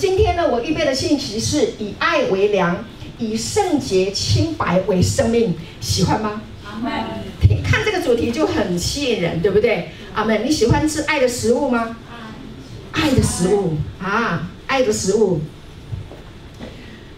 [0.00, 2.82] 今天呢，我预备的信息是以爱为粮，
[3.18, 6.40] 以圣洁清白为生命，喜欢吗？
[6.64, 6.90] 阿门。
[7.62, 9.90] 看这个主题就很吸引人，对不对？
[10.14, 10.42] 阿门。
[10.42, 11.98] 你喜欢吃爱的食物吗？
[12.92, 15.42] 爱的食物啊，爱的食物。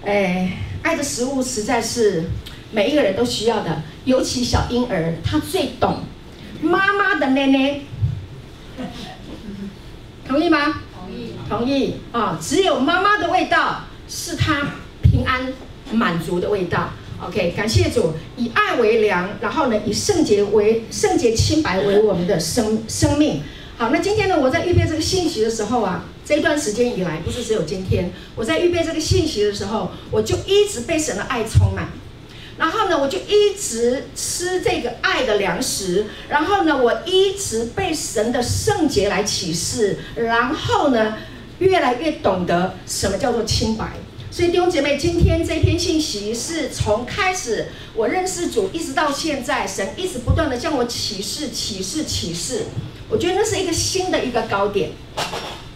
[0.04, 0.50] 哎，
[0.82, 2.24] 爱的食物实在是
[2.72, 6.00] 每一个人都需要的，尤其小婴儿，他最懂
[6.60, 7.78] 妈妈的奶奶。
[10.26, 10.80] 同意吗？
[11.58, 11.94] 同意。
[12.12, 12.38] 啊！
[12.40, 15.52] 只有妈妈的味道是他平安
[15.92, 16.90] 满足的味道。
[17.24, 23.42] OK，感谢主，以爱为粮，然后呢，以圣洁为圣洁清白为我们的生生命。
[23.76, 31.88] 好，那今天呢，我在预备这个信息的时候啊，这一段时间以来，不是只有今天，我在预备这个信息的时候，我就一直被神的爱充满。
[32.58, 36.06] 然后呢，我就一直吃这个爱的粮食。
[36.28, 39.98] 然后呢，我一直被神的圣洁来启示。
[40.16, 41.16] 然后呢，
[41.58, 43.92] 越来越懂得什么叫做清白。
[44.30, 52.64] 所以弟兄姐妹，今天这篇信息是从开始我认识主，一直到现在，神一直不断的向我启示、启示、启示。
[53.10, 54.90] 我觉得那是一个新的一个高点，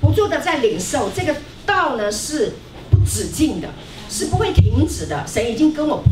[0.00, 2.54] 不住的在领受这个道呢，是
[2.90, 3.68] 不止境的，
[4.08, 5.26] 是不会停止的。
[5.26, 6.02] 神已经跟我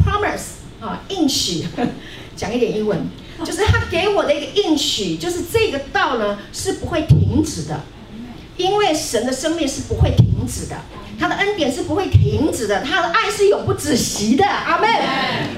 [0.00, 1.66] promise 啊，应许，
[2.36, 3.00] 讲一点英文，
[3.44, 7.82] 就是他给我的一个应许，就是这个道呢是不会停止的，
[8.58, 10.76] 因为神的生命是不会停止的，
[11.18, 14.88] 他的恩典是不会停止的，他的爱是永不止息的，阿门，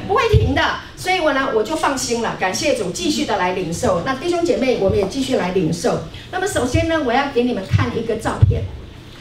[0.07, 0.63] 不会停的。
[0.97, 4.03] 所以我呢，我就放心了，感谢主，继续的来领受。
[4.05, 6.03] 那弟兄姐妹，我们也继续来领受。
[6.31, 8.63] 那么首先呢，我要给你们看一个照片，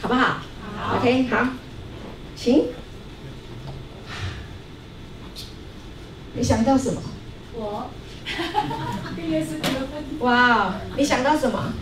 [0.02, 0.36] 好不好？
[0.78, 1.48] 好，OK，好，
[2.36, 2.64] 请。
[6.34, 7.00] 你想到什么？
[7.54, 7.90] 我，
[10.20, 11.72] 哇，你想到什么？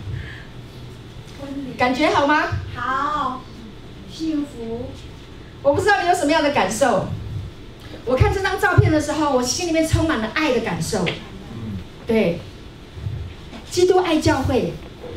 [1.77, 2.47] 感觉好吗？
[2.75, 3.41] 好，
[4.11, 4.89] 幸福。
[5.61, 7.07] 我不知道你有什么样的感受。
[8.05, 11.05] 我看这张照片的时候，我心里面充满了爱的感受。
[12.07, 12.39] 对，
[13.69, 14.73] 基督爱教会，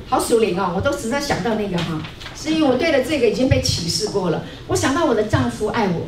[0.09, 0.73] 好属灵哦！
[0.77, 2.03] 我都实在想到那个哈，
[2.37, 4.45] 是因为我对了这个已经被启示过了。
[4.69, 6.07] 我想到我的丈夫爱我。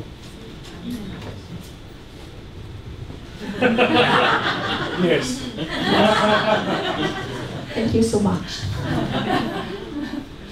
[5.03, 5.39] Yes。
[7.75, 8.65] Thank you so much。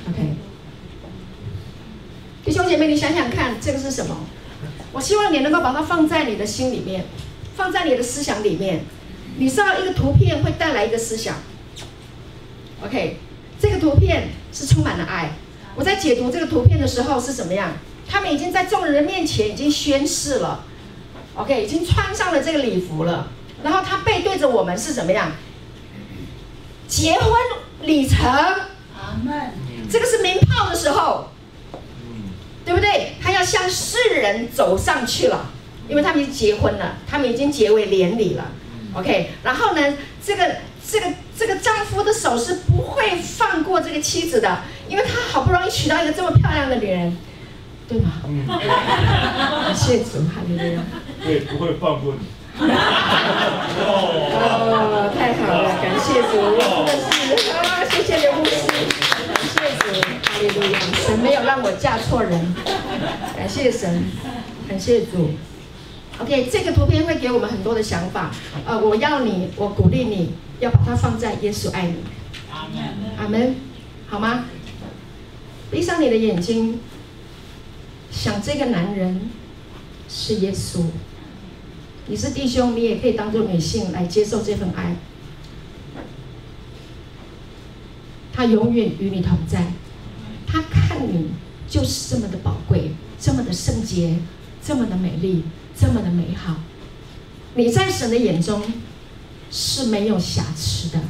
[0.09, 0.35] OK。
[2.45, 4.17] 弟兄姐妹，你想想看，这个是什么？
[4.93, 7.05] 我希望你能够把它放在你的心里面，
[7.57, 8.85] 放在你的思想里面。
[9.39, 11.37] 你知道一个图片会带来一个思想。
[12.85, 13.19] OK，
[13.61, 15.31] 这个图片是充满了爱。
[15.75, 17.73] 我在解读这个图片的时候是怎么样？
[18.09, 20.65] 他们已经在众人的面前已经宣誓了。
[21.35, 23.31] OK，已经穿上了这个礼服了。
[23.63, 25.33] 然后他背对着我们是怎么样？
[26.87, 27.33] 结婚
[27.83, 28.29] 礼成。
[28.29, 29.53] 阿门。
[29.93, 31.29] 这个是鸣炮的时候。
[32.65, 33.15] 对不对？
[33.21, 35.47] 他要向世人走上去了，
[35.89, 38.53] 因为他们已经结婚了，他们已经结为连理了。
[38.95, 39.95] OK，然后呢，
[40.25, 40.59] 这个
[40.89, 47.17] 这个这个丈夫的手是不会放过这个妻子的，因为他好不容易娶到一个这么漂亮的女人，
[47.89, 48.13] 对吗？
[48.29, 48.47] 嗯。
[49.75, 50.83] 谢主，哈利路亚。
[51.25, 52.21] 对，不会放过你。
[53.81, 56.33] 哦，太好了，感谢主，
[56.87, 58.42] 真的是啊，谢谢刘。
[60.43, 60.79] 哈利路亚！
[61.07, 62.55] 神没有让我嫁错人，
[63.37, 64.03] 感谢神，
[64.69, 65.31] 感谢主。
[66.19, 68.33] OK，这个图片会给我们很多的想法。
[68.67, 71.97] 呃，我要你，我鼓励你要把它放在耶稣爱你。
[72.51, 72.83] 阿门，
[73.19, 73.55] 阿门，
[74.09, 74.47] 好吗？
[75.71, 76.81] 闭上你的眼睛，
[78.11, 79.31] 想这个男人
[80.09, 80.87] 是耶稣。
[82.07, 84.97] 你是弟兄，你也可以当做女性来接受这份爱。
[88.33, 89.67] 他永远与你同在。
[91.03, 91.31] 你
[91.69, 94.17] 就是这么的宝贵，这么的圣洁，
[94.63, 95.45] 这么的美丽，
[95.79, 96.57] 这么的美好。
[97.55, 98.63] 你在神的眼中
[99.51, 101.01] 是没有瑕疵的。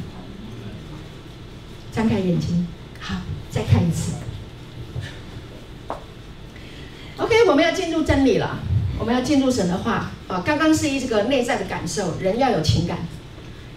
[1.91, 2.67] 张开眼睛，
[2.99, 4.13] 好，再看一次。
[7.17, 8.59] OK，我们要进入真理了，
[8.97, 10.41] 我们要进入神的话啊。
[10.43, 12.97] 刚刚是一个内在的感受，人要有情感。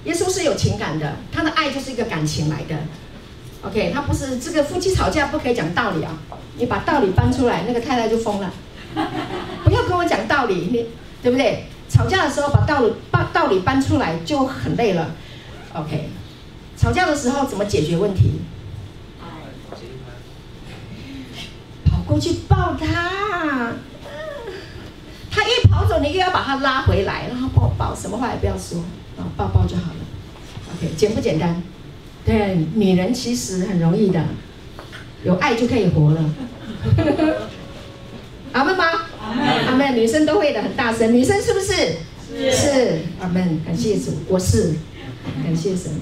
[0.05, 2.77] 耶稣是有情感的，他的爱就是一个感情来的。
[3.63, 6.13] OK，他不是这个夫妻吵架不可以讲道理啊！
[6.57, 8.53] 你把道理搬出来，那个太太就疯了。
[9.65, 10.87] 不要跟我讲道理，你
[11.23, 11.65] 对不对？
[11.89, 15.15] 吵架的时候把道理把道理搬出来就很累了。
[15.73, 16.11] OK，
[16.77, 18.41] 吵架的时候怎么解决问题？
[21.85, 23.73] 跑过去抱他，
[25.31, 28.79] 他一跑走，你又要把他拉回来，然后抱抱，什么话也不要说，
[29.17, 29.99] 啊，抱抱就好了。
[30.77, 31.63] OK，简不简单？
[32.27, 34.21] 对，女人其实很容易的，
[35.23, 36.35] 有爱就可以活了。
[38.53, 38.85] 阿门吗？
[39.69, 39.95] 阿门。
[39.95, 41.15] 女生都会的，很大声。
[41.15, 41.73] 女生是不是？
[42.37, 42.51] 是。
[42.51, 42.99] 是。
[43.21, 43.61] 阿门。
[43.65, 44.75] 感谢主，我是。
[45.45, 45.93] 感谢神。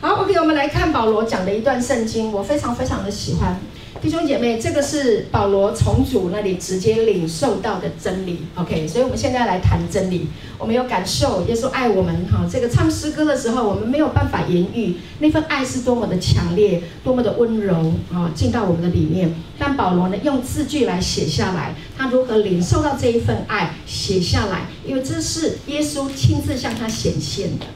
[0.00, 3.60] 好，OK，我们来看保罗讲的一段圣经，我非常非常的喜欢。
[4.02, 8.40] 弟兄姐妹，这个是保罗从主那里直接领受到的真理。
[8.56, 10.26] OK，所以我们现在来谈真理。
[10.58, 12.26] 我们有感受，耶稣爱我们。
[12.26, 19.32] 哈，这个唱诗歌的时候，我们没有办法言喻那份爱是多么的强烈，多么的温柔啊，进到我们的里面。
[19.56, 27.66] 但保罗呢，用字句来写下来，他如何领受到这一份爱，写下来，因为这是耶稣亲自向他显现的。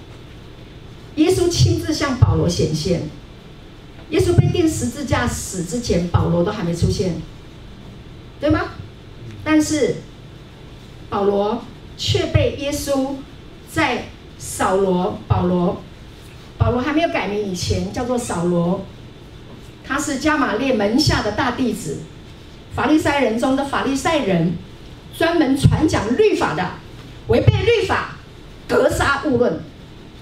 [1.22, 3.02] 耶稣亲自向保罗显现。
[4.10, 7.20] 耶稣被钉十字架死之前，保罗都还没出现，
[8.40, 8.60] 对吗？
[9.42, 9.96] 但是
[11.10, 11.62] 保罗
[11.96, 13.14] 却被耶稣
[13.70, 14.04] 在
[14.38, 15.82] 扫罗、保罗、
[16.58, 18.84] 保罗还没有改名以前叫做扫罗，
[19.84, 21.98] 他是加玛列门下的大弟子，
[22.74, 24.54] 法利赛人中的法利赛人，
[25.16, 26.64] 专门传讲律法的，
[27.28, 28.16] 违背律法，
[28.68, 29.60] 格杀勿论。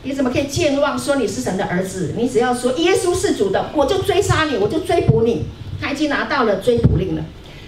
[0.04, 2.14] 你怎么可以健忘说你是神的儿子？
[2.16, 5.46] 你只要说耶稣是主的，我就追杀你，我就追捕你。
[5.80, 7.22] 他已经拿到了追捕令了，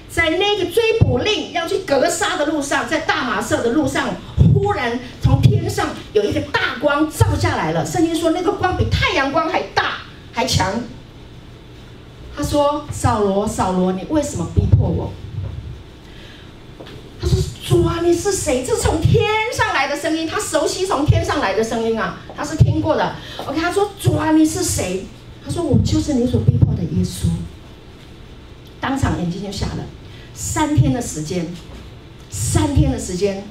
[0.08, 4.14] 在那个追捕令要去格杀的路上，在大马色的路上，
[4.54, 7.84] 忽然从天上有一个大光照下来了。
[7.84, 9.98] 圣经说那个光比太阳光还大
[10.32, 10.82] 还强。
[12.36, 15.10] 他说：“扫罗，扫罗，你为什么逼迫我？”
[17.20, 17.36] 他说。
[17.66, 18.64] 主啊，你是谁？
[18.64, 23.16] 这是从天上来的声音，他熟悉从天上来的声音啊，他是听过的。
[23.44, 25.04] OK，他说：“主啊，你是谁？”
[25.44, 27.26] 他说：“我就是你所逼迫的耶稣。”
[28.80, 29.84] 当场眼睛就瞎了。
[30.32, 31.44] 三天的时间，
[32.30, 33.42] 三天的时间，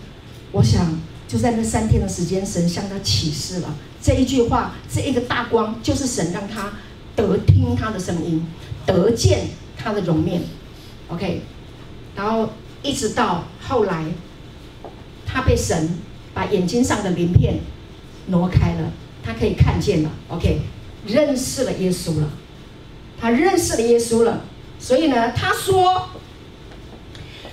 [0.54, 0.98] 我想
[1.28, 6.72] 就在那三天的时间，神向他启示了这一句话，这一个大光就是神让他
[7.18, 8.48] 得听他的声音，
[8.86, 10.42] 得见他的容面。
[11.10, 11.42] OK，
[12.16, 12.50] 然后。
[12.86, 14.06] 一直到后来，
[15.26, 15.98] 他被神
[16.36, 17.56] 把眼睛上的鳞片
[18.28, 18.92] 挪开了，
[19.24, 20.10] 他可以看见了。
[20.30, 20.62] OK，
[21.08, 22.30] 认识了耶稣了，
[23.20, 24.44] 他认识了耶稣了。
[24.78, 26.10] 所以呢，他说，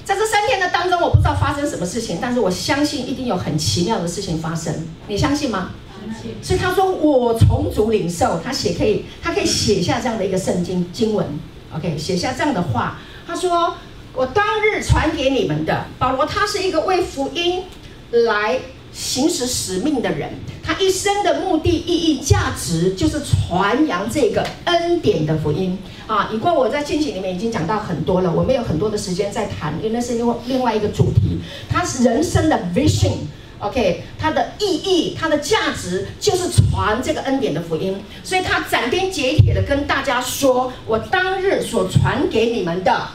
[0.04, 4.86] 在这三天的当中，我不知道发生什么事情，但是我相信一定有很奇妙的事情发生。
[5.08, 5.70] 你相信吗？
[6.42, 11.26] 所以他说，我从主领受，他写可以，他可以写下这样的一个圣经经文。
[11.74, 13.74] OK，写下这样的话，他说。
[14.14, 17.62] 我当日传给你们的保罗，他是一个为福音
[18.10, 18.58] 来
[18.92, 20.30] 行使使命的人。
[20.62, 26.28] 他一生的目的、意义、价值，就是传扬这个恩典的福音啊。
[26.30, 31.40] 以过我在信息里面已经讲到很多了，我没有很多的时间再谈，因为那是另外另外一个主题。
[31.70, 37.98] 他是人生的 vision，OK，他的意义、他的价值就是传这个恩典的福音。
[38.22, 43.08] 所以他斩钉截铁的跟大家说：“我当日所传给你们的。”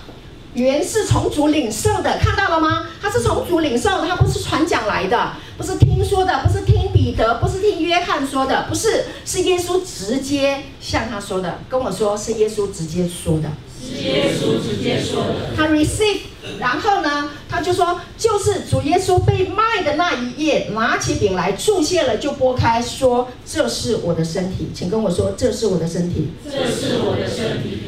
[0.54, 2.88] 原是从主领受的，看到了吗？
[3.02, 11.60] 他是从主领受的，他不是传讲来的，不是听说的，不是听彼得，不是听约翰说的，不是，是耶稣直接向他说的。
[11.70, 13.50] 跟我说是耶稣直接说的，
[13.80, 15.56] 是耶稣直接说的。
[15.56, 16.22] 他 receive，
[16.60, 27.80] 然后呢，他就说，就是主耶稣被卖的那一夜，拿起饼来注谢了，就拨开，说这是我的身体，请跟我说这是我的身体，这是我的身体。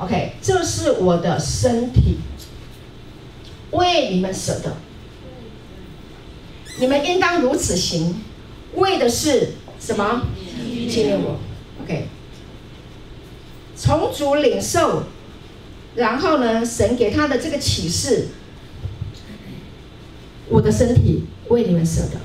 [0.00, 2.18] OK，这是我的身体，
[3.72, 4.76] 为你们舍的，
[6.78, 8.22] 你们应当如此行，
[8.76, 10.22] 为的是什么？
[10.88, 11.40] 纪念我。
[11.82, 12.06] OK，
[13.74, 15.02] 从主领受，
[15.96, 18.28] 然后呢，神给他的这个启示，
[20.48, 22.20] 我的身体为你们舍的。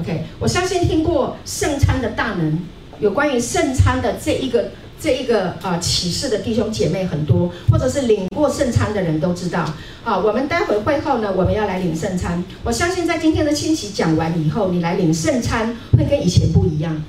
[0.00, 2.58] OK，我相信听过圣餐的大能，
[3.00, 4.70] 有关于圣餐的这一个。
[5.00, 9.64] 这一个啊启示的弟兄姐妹很多，或者是领过圣餐的人都知道
[10.04, 10.18] 啊。
[10.18, 12.42] 我们待会会后呢，我们要来领圣餐。
[12.64, 17.02] 我相信在今天的清洗讲完以后，你来领圣餐会跟以前不一样。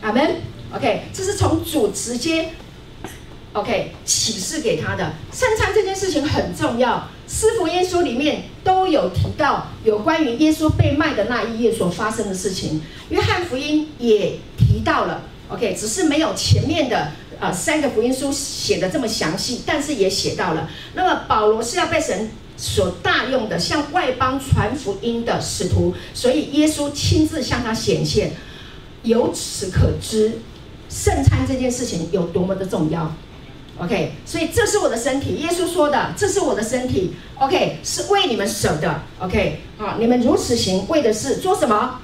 [0.00, 0.36] 阿门。
[0.74, 2.48] OK，这是从主直接
[3.52, 7.08] OK 启示给他的圣餐这件事情很重要。
[7.26, 12.82] 四福音书里面都有提到有关于耶稣被卖的那一夜所发生的事情。
[13.10, 15.22] 约翰福音也提到了。
[15.48, 20.70] OK，只是没有前面的呃三个福音书写的这么详细，但是也写到了。
[20.94, 28.30] 那么保罗是要被神所大用的，向外邦传福音的使徒，所以耶稣亲自向他显现。
[29.02, 30.38] 由此可知，
[30.88, 33.12] 圣餐这件事情有多么的重要。
[33.78, 37.14] OK，所以这是我的身体，耶稣说的，这是我的身体。
[37.40, 39.02] OK，是为你们舍的。
[39.18, 41.98] OK，好，你们如此行，为的是做什么？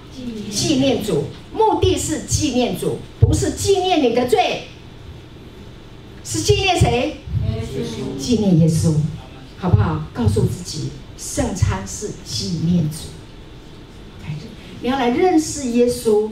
[0.51, 4.65] 纪念主，目的是纪念主，不是纪念你的罪，
[6.31, 7.21] 是纪念谁？
[8.19, 8.93] 纪念耶稣，
[9.57, 10.03] 好不好？
[10.13, 12.97] 告诉自己，圣餐是纪念主。
[14.83, 16.31] 你要来认识耶稣，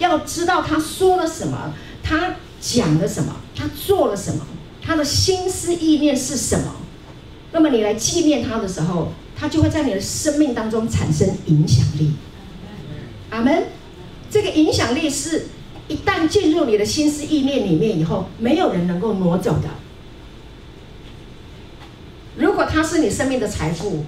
[0.00, 1.72] 要知道他说了什么，
[2.02, 4.44] 他讲了什么，他做了什么，
[4.82, 6.74] 他的心思意念是什么。
[7.52, 12.14] 那么你来纪念他的时候，他就会在你的生命当中产生影响力。
[13.30, 13.66] 阿门。
[14.28, 15.46] 这个影响力是
[15.88, 19.68] 一旦进入你的心思意念里面以后，没有人能够挪走的。
[22.36, 24.04] 如果他是你生命的财富，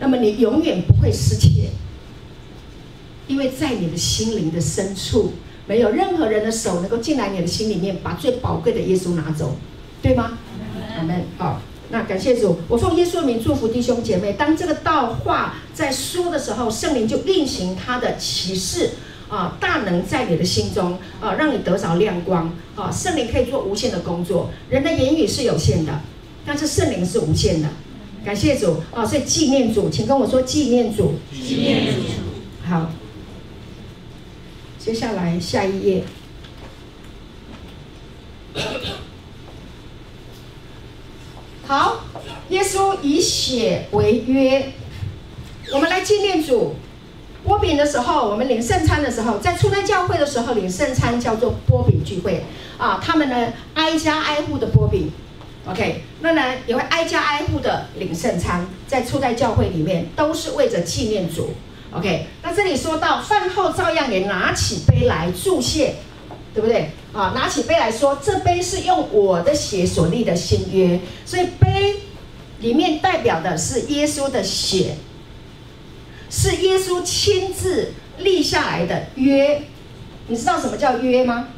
[0.00, 1.70] 那么你永远不会失窃。
[3.26, 5.34] 因为在你的心灵的深处，
[5.66, 9.54] 没有任何人的手能够进来你的心里面，把最宝贵的耶稣拿走，
[10.00, 10.38] 对吗？
[10.96, 11.24] 阿门。
[11.36, 14.32] 好，那感谢主，我奉耶稣的名祝福弟兄姐妹。
[14.32, 18.92] 当这个道话在说的时候，圣灵就运行他的启示
[19.28, 22.90] 啊，大能在你的心中啊，让你得着亮光啊。
[22.90, 26.00] 圣灵可以做无限的工作，人的言语是有限的，
[26.46, 27.68] 但是圣灵是无限的。
[28.24, 32.02] 感谢主啊，所以纪念主，请跟我说纪念主，纪念主。
[32.68, 32.90] 好。
[34.78, 36.04] 接下来下一页，
[41.66, 42.04] 好，
[42.48, 44.72] 耶稣以血为约，
[45.74, 46.76] 我们来纪念主。
[47.44, 52.44] 波饼的时候，我们领圣餐的时候，在初代教会的时候领圣餐叫做波饼聚会
[52.76, 53.00] 啊。
[53.02, 55.10] 他们呢挨家挨户的波饼
[55.66, 61.54] ，OK，那呢也会挨家挨户的领圣餐，在初代教会里面都是为着纪念主。
[61.92, 65.94] OK，那这里说到饭后照样也拿起杯来祝谢，
[66.52, 66.90] 对不对？
[67.14, 71.96] 啊，拿起杯来说，这杯是用我的血所立的新约，所以杯
[72.60, 74.96] 里面代表的是耶稣的血，
[76.30, 79.62] 是耶稣亲自立下来的约。
[80.28, 81.48] 你知道什么叫约吗？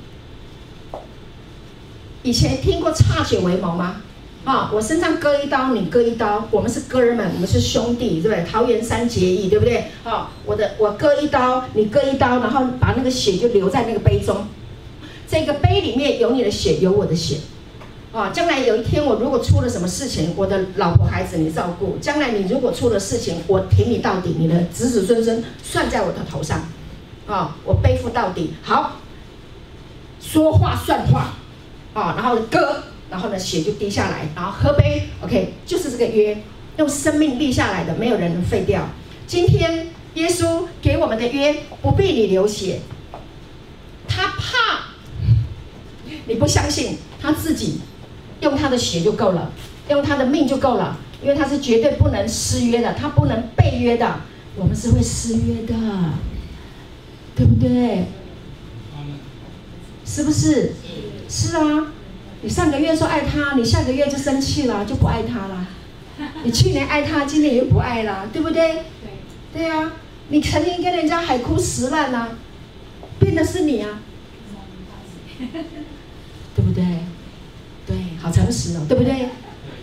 [2.22, 4.02] 以前听过歃血为盟吗？
[4.44, 8.44] 啊，我身上割一刀，你割一刀，我们是哥们，我们是兄弟，对不对？
[8.44, 9.84] 桃园三结义，对不对？
[10.04, 14.46] 啊，我的我割一刀，你割一刀，然后把那个血就留在那个杯中，
[15.28, 17.36] 这个杯里面有你的血，有我的血，
[18.12, 26.62] 啊，将来有一天我如果出了什么事情，我的老婆孩子你照顾；将来你如果出了事情，我挺你到底，你的子子孙孙算在我的头上，
[27.26, 28.54] 啊，我背负到底。
[28.62, 28.96] 好，
[30.20, 31.34] 说话算话，
[31.94, 32.82] 啊，然后割。
[33.10, 36.40] 然后呢，血就滴下来，然后喝杯，OK，就是这个约，
[36.76, 38.86] 用生命立下来的，没有人能废掉。
[39.26, 42.78] 今天耶稣给我们的约，不必你流血，
[44.06, 44.92] 他怕
[46.26, 47.80] 你不相信，他自己
[48.40, 49.50] 用他的血就够了，
[49.88, 54.20] 用他的命就够了，因为他是绝对不能失约的，他不能背约的，
[54.56, 55.74] 我们是会失约的，
[57.36, 58.06] 对不对？
[60.04, 60.72] 是不是？
[61.28, 61.92] 是啊。
[62.42, 65.66] 你上个月说爱他，你下个月就生气了，就不爱他了。
[66.42, 68.82] 你去年爱他，今年又不爱了，对不对？
[69.52, 69.62] 对。
[69.62, 69.92] 对啊，
[70.28, 72.30] 你曾经跟人家海枯石烂啊，
[73.18, 74.00] 变的是你啊，
[75.38, 76.82] 对不对？
[78.20, 79.28] 好诚实哦，对不对？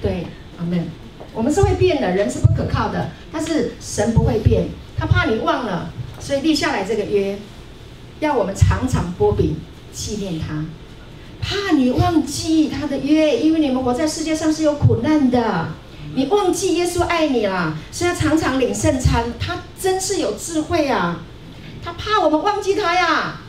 [0.01, 0.27] 对，
[0.57, 0.87] 阿门。
[1.33, 4.67] 我们是会变的，人是不可靠的，但是神不会变，
[4.97, 7.37] 他怕你忘了，所以立下来这个约，
[8.19, 9.55] 要我们常常波饼
[9.91, 10.65] 纪念他。
[11.39, 15.69] 怕你忘记他的约，因为你们活在世界上是有苦难的。
[16.15, 19.25] 你忘记耶稣爱你了，所以要常常领圣餐。
[19.39, 21.19] 他真是有智慧啊！
[21.83, 23.41] 他怕我们忘记他呀，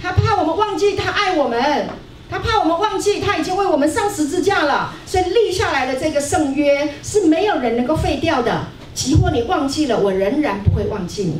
[0.00, 1.90] 他怕我们忘记他爱我们，
[2.32, 4.94] 他怕我们忘记他已经为我们上十字架了。
[5.04, 8.68] 所以立下来的这个圣约是没有人能够废掉的。
[8.94, 11.36] 即或你忘记了，我仍然不会忘记你。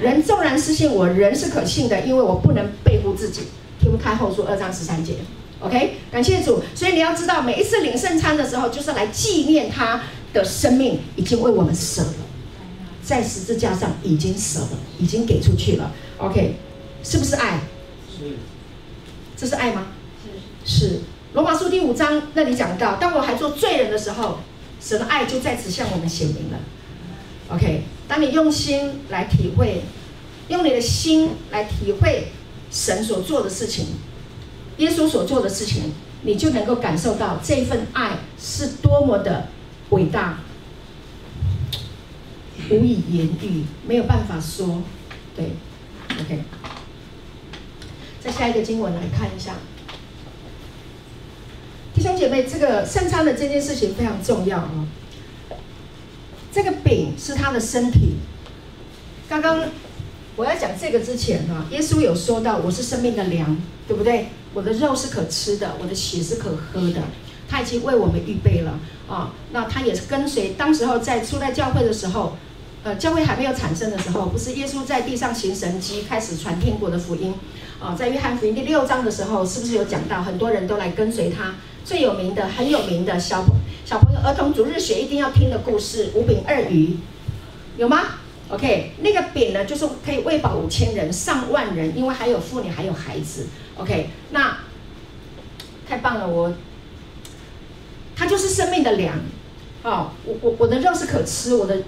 [0.00, 3.42] 人纵然失信，我人是可信的，因为我不能背负自己。
[3.80, 5.14] 听不太后书二章十三节
[5.60, 6.62] ，OK，感谢主。
[6.74, 12.14] 所以你要知道，每一次领圣餐的时候，就是来纪念他的生命已经为我们舍了，
[13.02, 15.92] 在十字架上已经舍了，已经给出去了。
[16.18, 16.56] OK，
[17.02, 17.60] 是不是爱？
[18.16, 18.36] 是。
[19.36, 19.86] 这是爱吗？
[20.66, 21.00] 是。
[21.32, 24.40] 罗马书第五章那里讲到，当我还做罪人的时候，
[24.80, 26.58] 神的爱就在此向我们显明了。
[27.48, 29.82] OK，当你用心来体会，
[30.48, 32.28] 用你的心来体会。
[32.68, 33.86] 神所做的事情，
[34.78, 35.92] 耶稣所做的事情，
[36.22, 39.46] 你就能够感受到这份爱是多么的
[39.90, 40.40] 伟大，
[42.68, 44.82] 无以言喻，没有办法说。
[45.36, 45.52] 对
[46.20, 46.42] ，OK。
[48.20, 49.54] 再下一个经文来看一下，
[51.96, 54.86] 弟兄姐妹，这个圣餐的这件事情非常重要哦。
[56.52, 58.16] 这个饼是他的身体，
[59.26, 59.64] 刚刚。
[60.36, 63.56] 我要讲这个之前呢，耶稣有说到我是生命的粮，
[63.88, 64.26] 对不对？
[64.52, 67.00] 我的肉是可吃的，我的血是可喝的。
[67.48, 69.32] 他已经为我们预备了啊。
[69.52, 72.36] 那他也是跟随，当时候在初代教会的时候，
[72.84, 77.32] 呃，教会还没有产生的时候，不是耶稣在地上行神迹，开始传天国的福音
[77.80, 77.96] 啊。
[77.98, 81.54] 在约翰福音第六章的时候，是不是有讲到很多人都来跟随他？
[81.86, 83.44] 最有名的、很有名的小
[83.84, 86.96] 小朋友儿童主日学一定要听的故事：五饼二鱼，
[87.78, 88.02] 有吗
[88.48, 93.46] ？OK，那个饼呢，就是可以喂饱五千人、上万人，因为还有妇女，还有孩子。
[93.76, 94.58] OK，那
[95.88, 96.52] 太棒了，我，
[98.16, 99.20] 它就是生命的粮。
[99.84, 101.82] 哦，我我我的肉是可吃，我的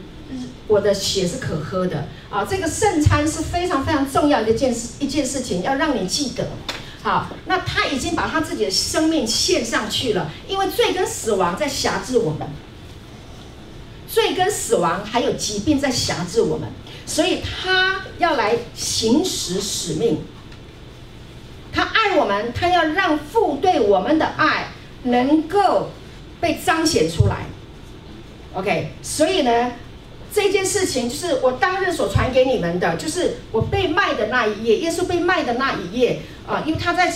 [0.68, 2.06] 我的血是可喝的。
[2.30, 6.46] 啊，这个圣餐是非常非常重要的一件事，一件事情要让你记得。
[7.08, 12.46] 好，那他已经把他自己的生命献上去了，因为罪跟死亡在辖制我们。
[14.06, 16.68] 罪跟死亡还有疾病在辖制我们，
[17.06, 20.18] 所以他要来行使使命。
[21.72, 24.68] 他爱我们，他要让父对我们的爱
[25.04, 25.88] 能够
[26.42, 27.46] 被彰显出来。
[28.52, 29.72] OK，所以呢，
[30.40, 37.12] 这件事情就是我当日所传给你们的，就是我被卖的那一夜，耶稣被卖的那一夜啊，因为他在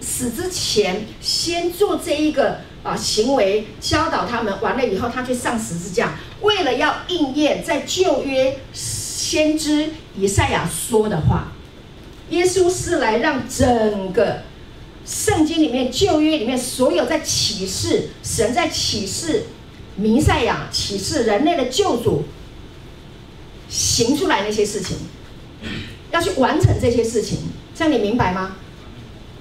[0.00, 2.60] 死之前先做这一个。
[2.82, 11.52] 啊，行为教导他们完了以后，他去上十字架，为了要应验在旧约先知以赛亚说的话。
[12.30, 14.42] 耶稣是来让整个
[15.06, 19.44] 圣经里面旧约里面所有在启示神在启示
[19.94, 22.24] 弥赛亚启示人类的救主
[23.72, 24.98] 行出来那些事情，
[26.10, 27.38] 要去完成这些事情，
[27.74, 28.56] 这样你明白吗？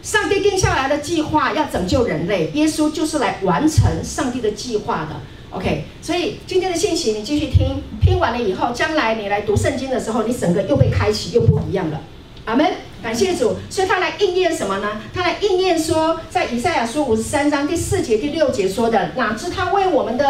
[0.01, 5.17] 上帝定下来的计划要拯救人类，耶稣就是来完成上帝的计划的。
[5.51, 12.01] OK，所以今天的信息你继续听，听完了以后，将来你来读圣经的时候，你整个又被开启，又不一样了。
[12.45, 12.65] 阿门，
[13.03, 13.57] 感谢主。
[13.69, 15.01] 所以他来应验什么呢？
[15.13, 20.29] 他来应验说，在以赛亚书五十三章第四节、第六节说的，哪知他为我们的，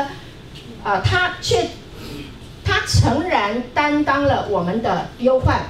[0.84, 1.70] 啊、呃，他却
[2.64, 5.62] 他诚然担当了我们的忧患，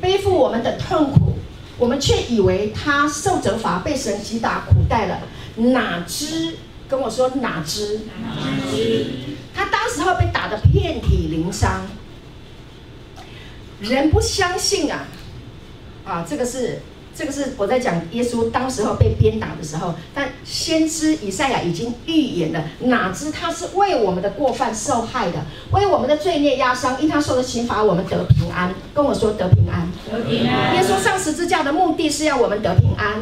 [0.00, 1.34] 背负我们的痛苦。
[1.78, 5.20] 我们却以为他受责罚，被神击打苦待了，
[5.56, 6.56] 哪知
[6.88, 8.00] 跟我说哪知？
[8.22, 8.30] 哪
[8.70, 9.06] 知
[9.54, 11.86] 他当时候被打得遍体鳞伤，
[13.80, 15.06] 人不相信啊！
[16.06, 16.80] 啊，这个是。
[17.16, 25.38] 这个是我在讲耶稣当时候被鞭打的时候，但先知以赛亚已经预言了，哪知他是为我们的过犯受害的，
[25.70, 28.74] 为我们的罪孽压伤，因他受的刑罚，我们得平安。
[28.94, 30.74] 跟我说得平安，得平安。
[30.74, 33.14] 耶稣上十字架的目的是要我们得平安，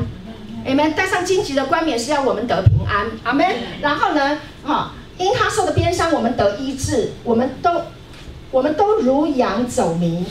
[0.67, 0.93] 阿门。
[0.95, 3.47] 戴上荆棘的冠冕是要我们得平安，阿门。
[3.81, 7.71] 然后呢，哈，因他受的鞭伤，我们得医治，我们都，
[8.51, 10.25] 我们都如羊走迷。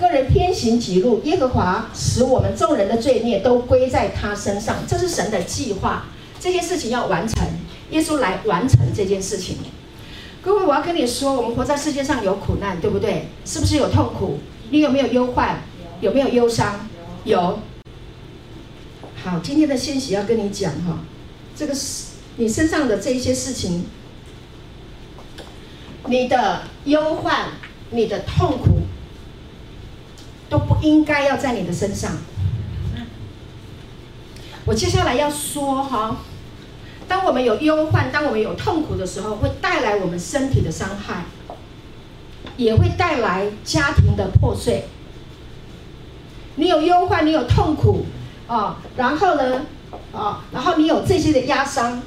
[0.00, 6.06] 个人偏行己路，耶和华使我们众人的罪孽都归在他身上，这是神的计划。
[6.40, 7.46] 这件事情要完成，
[7.90, 9.58] 耶稣来完成这件事情。
[10.40, 13.28] 各位，我要跟你说，我们活在世界上有苦难，对不对？
[13.44, 14.38] 是不是有痛苦？
[14.70, 15.62] 你有没有忧患？
[16.00, 16.88] 有没有忧伤？
[17.24, 17.58] 有。
[19.22, 21.00] 好，今天的信息要跟你讲哈，
[21.54, 23.84] 这个是你身上的这些事情，
[26.06, 27.48] 你的忧患，
[27.90, 28.78] 你的痛苦。
[30.50, 32.18] 都不应该要在你的身上。
[34.66, 36.18] 我接下来要说哈，
[37.08, 41.24] 当我们有忧患，当我们有痛苦的时候，会带来我们身体的伤害，
[42.56, 44.84] 也会带来家庭的破碎。
[46.56, 48.04] 你有忧患，你有痛苦
[48.46, 49.64] 啊，然后呢，
[50.12, 52.02] 啊，然后你有这些的压伤，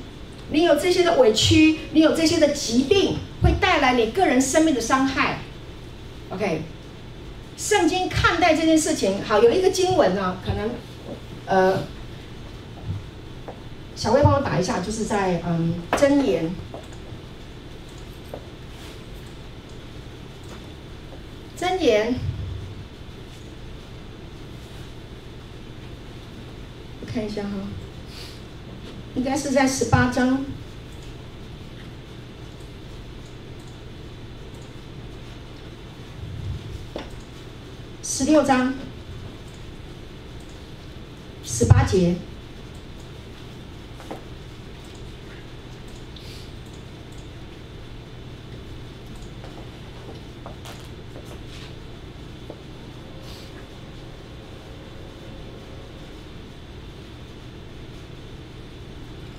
[0.51, 5.39] 你有这些的委屈，你有这些的疾病，会带来你个人生命的伤害。
[6.29, 6.61] OK。
[7.55, 10.69] 圣经看待这件事情，好，有一个经文呢，可能，
[11.45, 11.83] 呃，
[13.95, 16.51] 小薇帮我打一下，就是在嗯箴言，
[21.57, 22.15] 箴言，
[27.01, 27.49] 我看一下哈，
[29.15, 30.43] 应该是在十八章。
[38.05, 38.73] 十六章
[41.41, 42.15] 十八节，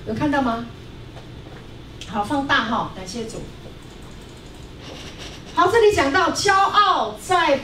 [0.07, 0.65] 有看到吗？
[2.07, 3.43] 好，放大哈，感谢主。
[5.53, 7.57] 好，这里讲到骄傲在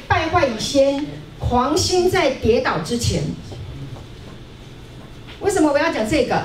[0.61, 1.05] 先，
[1.39, 3.23] 狂心在跌倒之前。
[5.41, 6.43] 为什么我要讲这个？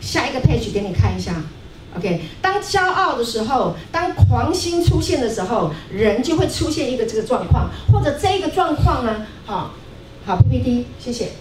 [0.00, 1.34] 下一个 page 给你看一下。
[1.96, 9.70] OK，当骄傲的时候，当狂心出现的时候，人就会出现一个这个状况，或者这个状况呢，好，
[10.26, 11.32] 好 PPT，谢谢。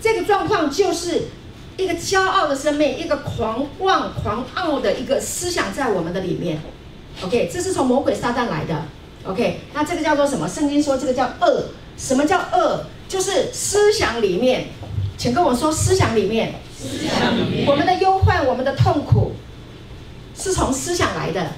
[0.00, 1.28] 这个状况就是
[1.76, 6.60] 一个骄傲的生命，一个狂妄、狂傲的一个思想在我们的里面。
[7.22, 8.84] OK，这是从魔鬼撒旦来的。
[9.24, 10.48] OK，那这个叫做什么？
[10.48, 11.66] 圣经说这个叫恶。
[11.96, 12.84] 什么叫恶？
[13.08, 14.68] 就是思想里面，
[15.18, 16.54] 请跟我说，思想里面。
[16.76, 19.32] 思想里面，我们的忧患，我们的痛苦，
[20.36, 21.52] 是从思想来的。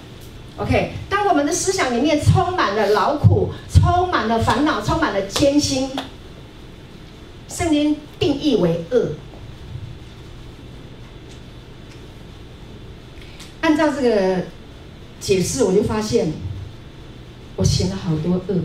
[0.58, 5.90] OK，当我们的思想里面充满了劳苦，充满了烦恼，充满了艰辛，
[7.48, 9.12] 圣经定义为恶。
[13.62, 14.42] 按照这个
[15.18, 16.32] 解释，我就发现
[17.56, 18.60] 我行了好多恶。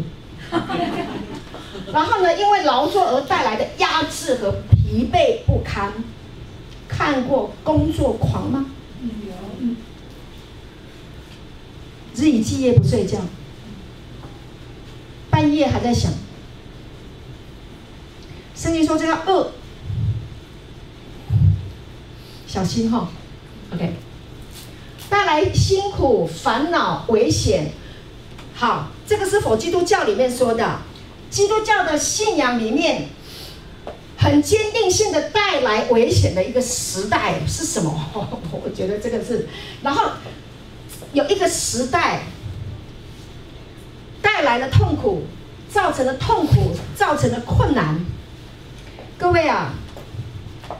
[1.93, 5.93] 然后呢，因为劳作而带来的压制和疲惫不堪。
[6.87, 8.65] 看过工作狂吗？
[9.01, 9.33] 有。
[12.15, 13.19] 日以继夜不睡觉，
[15.29, 16.11] 半夜还在想。
[18.55, 19.51] 圣经说这叫恶，
[22.47, 23.07] 小心哈、哦。
[23.73, 23.93] OK，
[25.09, 27.71] 带来辛苦、烦恼、危险。
[28.59, 30.79] 好，这个是否基督教里面说的？
[31.29, 33.07] 基督教的信仰里面。
[34.21, 38.09] 很坚定性的带来危险的一个时代是什么？
[38.51, 39.47] 我觉得这个是，
[39.81, 40.11] 然后
[41.13, 42.23] 有一个时代
[44.21, 45.23] 带来了痛苦，
[45.71, 48.05] 造成了痛苦，造成了困难。
[49.17, 49.73] 各位啊，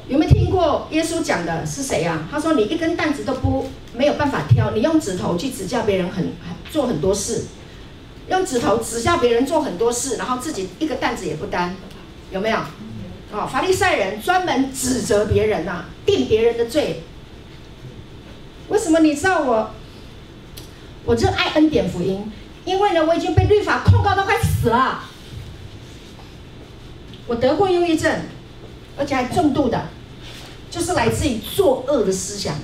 [0.10, 2.28] 有没有听过耶稣讲的是谁啊？
[2.30, 6.34] 他说：“你一根担子都不没有办法挑，你用指头去指教别人很
[6.70, 7.46] 做很多事，
[8.30, 11.76] 用指头指向别人做很多事，然后自己一个担子也不担，
[12.32, 12.58] 有没有？”
[13.32, 17.04] 哦，法利赛人专门指责别人呐、啊，定别人的罪。
[18.70, 19.72] 为什么你知道我？
[21.06, 22.32] 我热爱恩典福音，
[22.65, 25.04] 因为呢，我已经被律法控告到快死了。
[27.28, 28.22] 我得过忧郁症，
[28.98, 29.89] 而且还重度的，
[30.70, 32.56] 就是来自于作恶的思想。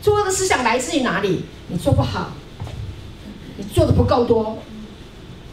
[0.00, 1.44] 作恶的思想来自于哪里？
[1.68, 2.32] 你做不好，
[3.62, 4.58] 你做的不够多，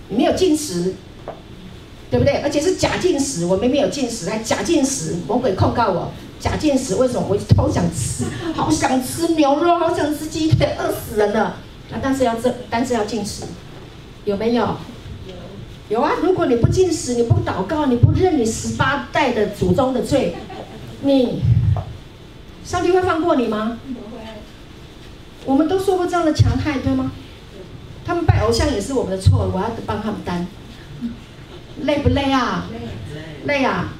[0.07, 0.95] 你没有禁食。
[2.11, 2.41] 对不对？
[2.41, 6.95] 而且是假禁食，我明明有禁食，还假禁食，魔鬼控告我假禁食。
[6.95, 7.23] 为什么？
[7.29, 11.57] 我好想吃，好想吃牛肉，好想吃鸡腿，饿死人了。
[11.91, 13.43] 啊，但是要这，但是要禁食，
[14.25, 14.65] 有没有？
[15.27, 15.99] 有。
[15.99, 16.13] 有啊！
[16.23, 20.35] 如果你不禁食，你不祷告，你不认你十八代的祖宗的罪，
[21.03, 21.43] 你，
[22.65, 23.77] 上帝会放过你吗？
[23.85, 24.23] 不会。
[25.45, 27.11] 我们都受过这样的强害，对吗？
[28.09, 30.47] 他们拜偶像也是我们的错，我要帮他们担。
[31.83, 32.65] 累不累啊？
[33.45, 33.93] 累啊。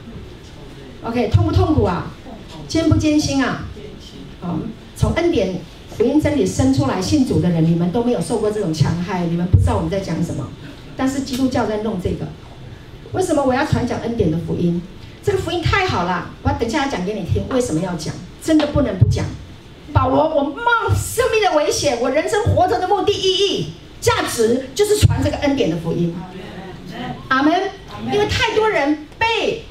[1.04, 2.08] OK，痛不痛苦啊？
[2.68, 3.68] 艰不艰辛啊？
[4.42, 4.58] 好，
[4.96, 5.62] 从恩典
[5.96, 10.50] 福音真理生出来信主的人，你们都没有受过这种强害，你们不知道我们在讲什么。
[10.98, 12.28] 但是基督教在弄这个，
[13.12, 14.82] 为什么我要传讲恩典的福音？
[15.24, 17.48] 这个福音太好了，我要等下要讲给你听。
[17.50, 18.12] 为什么要讲？
[18.42, 19.24] 真的不能不讲。
[19.94, 26.16] 保罗，我冒生命的危险，我人生活着的目的、意义、价值，就是传这个恩典的福音。
[27.28, 27.54] 阿门，
[28.12, 29.66] 因为太多人被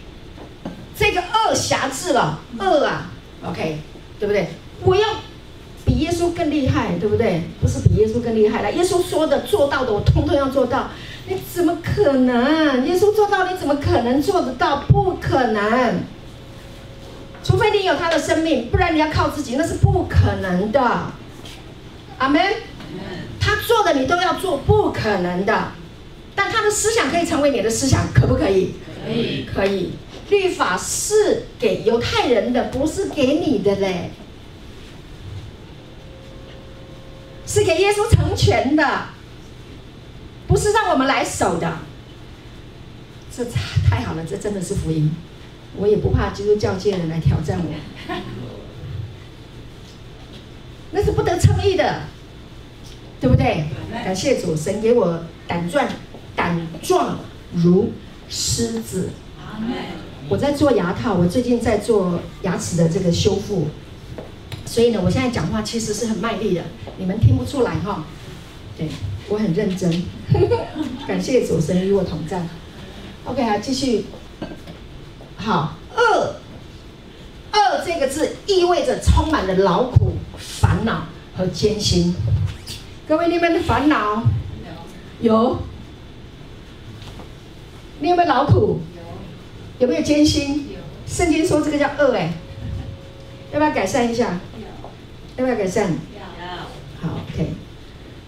[0.96, 3.10] 这个恶辖制了，恶啊
[3.44, 3.78] ，OK，
[4.18, 4.48] 对不对？
[4.84, 5.06] 我要
[5.84, 7.42] 比耶稣更厉害，对不对？
[7.60, 10.88] 不是比耶稣更厉害了，耶稣说的、做到的，我通通要做到。
[11.26, 12.86] 你怎么可能？
[12.86, 14.84] 耶稣做到，你怎么可能做得到？
[14.88, 16.00] 不可能，
[17.44, 20.80] 除非你有他的生命，不然你要靠自己，那是不可能的。
[22.18, 22.42] 阿门，
[23.48, 25.72] 他做的你都要做，不可能的。
[26.34, 28.74] 但他的思想可以成为你的思想，可不可以？
[29.02, 29.92] 可以，可以。
[30.28, 34.10] 律法是给犹太人的，不是给你的嘞，
[37.46, 39.04] 是给耶稣成全的，
[40.46, 41.78] 不是让我们来守的。
[43.34, 43.42] 这
[43.88, 45.10] 太好了，这真的是福音，
[45.76, 48.14] 我也不怕基督教界的人来挑战我，
[50.92, 52.02] 那是不得称义的，
[53.20, 53.64] 对不对？
[54.04, 55.86] 感谢主，神给我胆壮。
[56.36, 57.18] 胆壮
[57.52, 57.90] 如
[58.28, 59.10] 狮子。
[60.28, 63.66] 我在做牙套，我最近在做牙齿的这个修复，
[64.64, 66.62] 所以呢，我现在讲话其实是很卖力的，
[66.96, 68.04] 你们听不出来哈？
[68.76, 68.88] 对，
[69.28, 69.90] 我很认真。
[71.08, 72.46] 感谢主神与我同在。
[73.24, 74.04] OK 啊，继续。
[75.36, 76.36] 好，恶，
[77.52, 82.14] 恶这个字意味着充满了劳苦、烦恼和艰辛。
[83.08, 84.22] 各位，你们的烦恼
[85.22, 85.32] 有？
[85.32, 85.58] 有
[88.00, 88.80] 你有没有劳苦？
[89.78, 89.86] 有。
[89.86, 90.68] 有没有艰辛？
[90.68, 90.78] 有。
[91.06, 92.34] 圣经说这个叫恶哎，
[93.50, 94.38] 要不要改善一下？
[95.38, 95.90] 要不要改善？
[95.90, 96.58] 要。
[97.00, 97.54] 好，OK。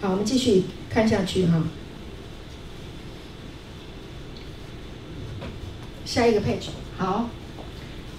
[0.01, 1.63] 好，我们继续看下去哈。
[6.07, 6.71] 下一个 page。
[6.97, 7.29] 好。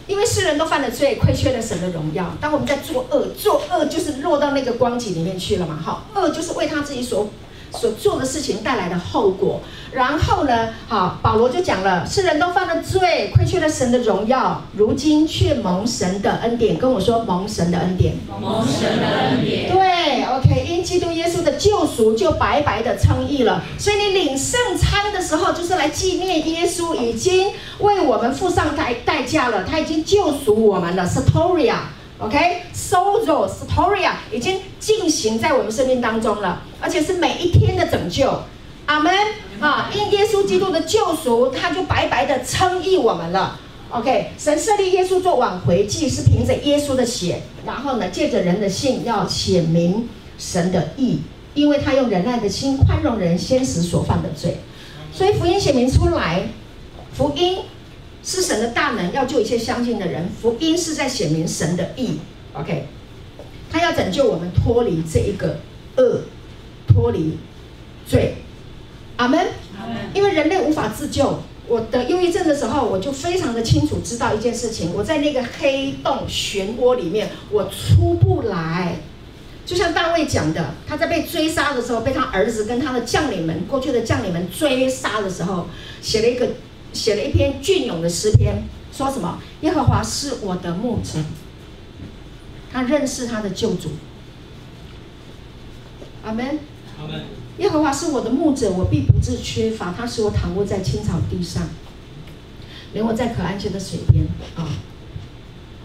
[0.07, 2.35] 因为世人都犯了罪，亏缺了神的荣耀。
[2.41, 5.79] 当我们在作恶，作恶就是落到那个光景里面去了嘛。
[5.81, 7.29] 好，恶就是为他自己所
[7.71, 9.61] 所做的事情带来的后果。
[9.91, 16.77] 然后呢，好，保罗就讲了，世人都犯了罪，亏缺了神的荣耀，如今却蒙神的恩典。
[16.77, 18.15] 跟我说，蒙神的恩典。
[18.39, 19.69] 蒙神的恩典。
[19.69, 23.61] 对，OK，因基督耶稣的救赎，就白白的称义了。
[23.77, 31.05] 所以你领圣餐的时候，就是来纪念耶稣已经为我们付上代代价了，他已经救赎我们了。
[31.05, 31.75] Soteria。
[32.21, 38.31] OK，Sozo Soteria 已经进行在我们生命当中了，而且是每一天的拯救。
[38.85, 39.11] 阿门
[39.59, 39.89] 啊！
[39.91, 43.59] 因耶稣基督的救赎，他就白白的称义我们了。
[43.89, 50.07] OK，神设立耶稣做挽回祭，是凭着耶稣的血，然后呢，借着人的信要显明
[50.37, 51.21] 神的义，
[51.55, 54.57] 因为他用仁爱的心宽容人先时所犯的罪，
[55.11, 56.43] 所以福音显明出来，
[57.13, 57.57] 福音。
[58.23, 60.29] 是神的大能，要救一切相信的人。
[60.41, 62.19] 福音是在显明神的意
[62.53, 62.85] ，OK，
[63.71, 65.57] 他要拯救我们脱离这一个
[65.97, 66.21] 恶，
[66.87, 67.39] 脱离
[68.07, 68.35] 罪。
[69.17, 69.39] 阿门。
[69.79, 69.97] 阿门。
[70.13, 71.39] 因为人类无法自救。
[71.67, 78.97] 我得忧郁症的时候，我就非常的清楚知道一件事情：我在那个黑洞漩涡里面，我出不来。
[79.65, 85.67] 就像大卫讲的，他在被追杀的时候，被他儿子跟他的将领们，过去的将领们追杀的时候，
[86.01, 86.47] 写了一个。
[86.93, 89.39] 写了一篇隽永的诗篇，说什么？
[89.61, 91.19] 耶和华是我的牧者，
[92.71, 93.91] 他认识他的救主。
[96.23, 96.59] 阿门。
[96.99, 97.23] 阿门。
[97.57, 99.93] 耶和华是我的牧者，我必不致缺乏。
[99.93, 101.69] 他使我躺卧在青草地上，
[102.93, 104.25] 领我在可安全的水边。
[104.55, 104.67] 啊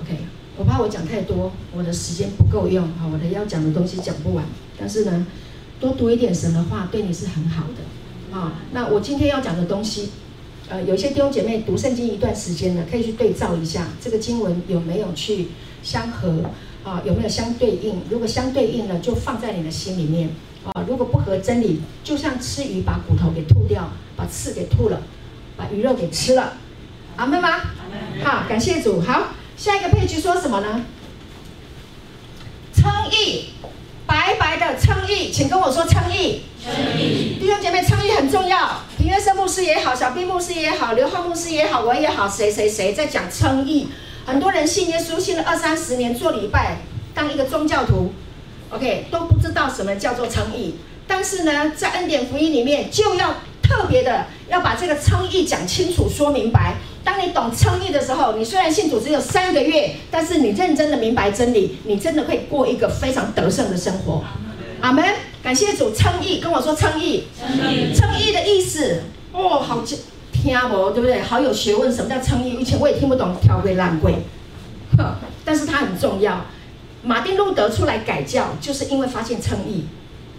[0.01, 0.19] ，OK，
[0.57, 4.45] 我怕我讲太多，我的时间不够用，好，我的要讲的东西讲不完。
[4.79, 5.27] 但是呢，
[5.79, 8.37] 多读一点神的话，对你是很好的。
[8.37, 10.11] 啊，那我今天要讲的东西。
[10.69, 15.49] 呃，有些弟兄姐妹读圣经一段时间了，可以去对照一下这个经文有没有去
[15.83, 16.43] 相合
[16.83, 18.01] 啊，有没有相对应？
[18.11, 20.31] 如果相对应了，就放在你的心里面
[20.65, 25.03] 啊；如果不合真理，就像吃鱼把骨头给吐掉，把刺给吐了，
[25.57, 26.55] 把鱼肉给吃了。
[27.15, 27.61] 阿门吗？
[28.25, 29.01] 好，感谢主。
[29.01, 30.85] 好，下一个 page 说什么呢？
[32.75, 33.51] 称义，
[34.05, 36.43] 白白的称义，请跟我说称义。
[36.67, 38.81] 弟兄姐妹，称义很重要。
[38.99, 43.87] 平安生牧师也好，小兵牧师也好，刘浩牧师也好，我也好，谁谁谁在讲称义？
[44.25, 46.79] 很多人信耶稣，信了二三十年，做礼拜，
[47.15, 48.13] 当一个宗教徒
[48.71, 50.75] ，OK，都不知道什么叫做称义。
[51.07, 56.75] 但是呢，在恩典福音里面，就要特别的要把这个称义讲清楚、说明白。
[57.05, 64.25] 当你懂称义的时候，你虽然信主只有三个月，但是你认真的明白真理，你真的会过一个非常得胜的生活。
[64.81, 65.05] 阿门。
[65.47, 67.23] 感谢主，称义，跟我说称义。
[67.95, 69.81] 称义的意思，哦，好
[70.33, 71.21] 听不，对不对？
[71.21, 71.95] 好有学问。
[71.95, 72.57] 什么叫称义？
[72.59, 74.17] 以前我也听不懂，挑贵烂贵。
[74.99, 76.47] 哼，但是它很重要。
[77.05, 79.85] 马丁路德出来改教，就是因为发现称义，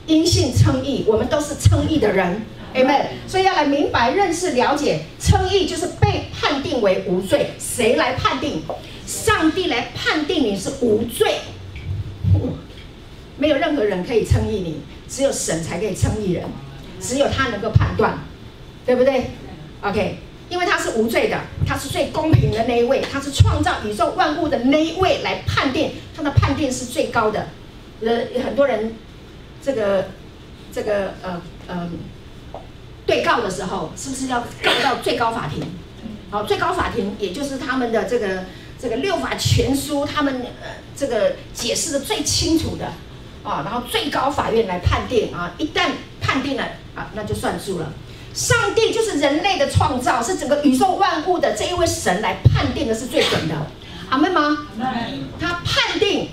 [0.08, 2.41] 因信称义，我们都是称义的人。
[2.76, 3.06] Amen。
[3.30, 7.52] 所以要来明白、认识、了解，称义就是被判定为无罪。
[7.58, 8.62] 谁来判定？
[9.06, 11.36] 上帝来判定你是无罪。
[13.38, 14.82] 没有任何人可以称义你。
[15.10, 16.43] 只有神才可以称义人，
[17.00, 18.17] 只有他能够判断，
[18.86, 19.28] 对不对
[19.82, 20.17] ？OK，
[20.50, 27.47] 因为他是无罪的，他是最公平的那一位，他是创造宇宙万物的那一位来判定，他的判定是最高的。
[28.02, 28.95] 呃，很多人
[29.63, 30.10] 这个
[30.73, 31.89] 这个呃呃
[33.06, 35.63] 对告的时候，是不是要告到最高法庭？
[36.30, 38.43] 好，最高法庭也就是他们的这个
[38.78, 42.91] 这个六法全书，他们呃这个解释的最清楚的。
[43.48, 46.64] 啊，然后最高法院来判定啊，一旦判定了
[46.96, 47.94] 啊，那就算数了。
[48.34, 53.56] 上帝就是人类的创造，是整个宇宙万物的这一位神来判定的是最准的。
[54.10, 54.68] 阿门吗？
[55.40, 56.30] 他判定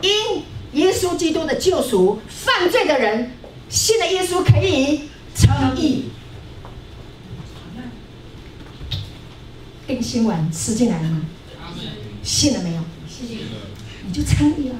[0.00, 3.32] 因耶稣基督的救赎，犯罪的人
[3.68, 6.10] 信了耶稣可以称义。
[9.86, 11.22] 定心丸吃进来了吗？
[12.22, 12.82] 信了没有？
[13.08, 13.44] 信了。
[14.06, 14.74] 你就称义了。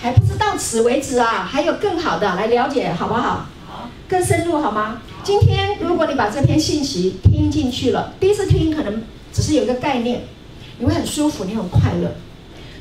[0.00, 3.46] 还不是到此为止啊，还有更好的来了解，好不好？
[4.08, 5.02] 更深入好吗？
[5.24, 10.22] 今天如果你把这篇信息听进去了，第一次听可能只是有一个概念，
[10.78, 12.14] 你会很舒服，你很快乐。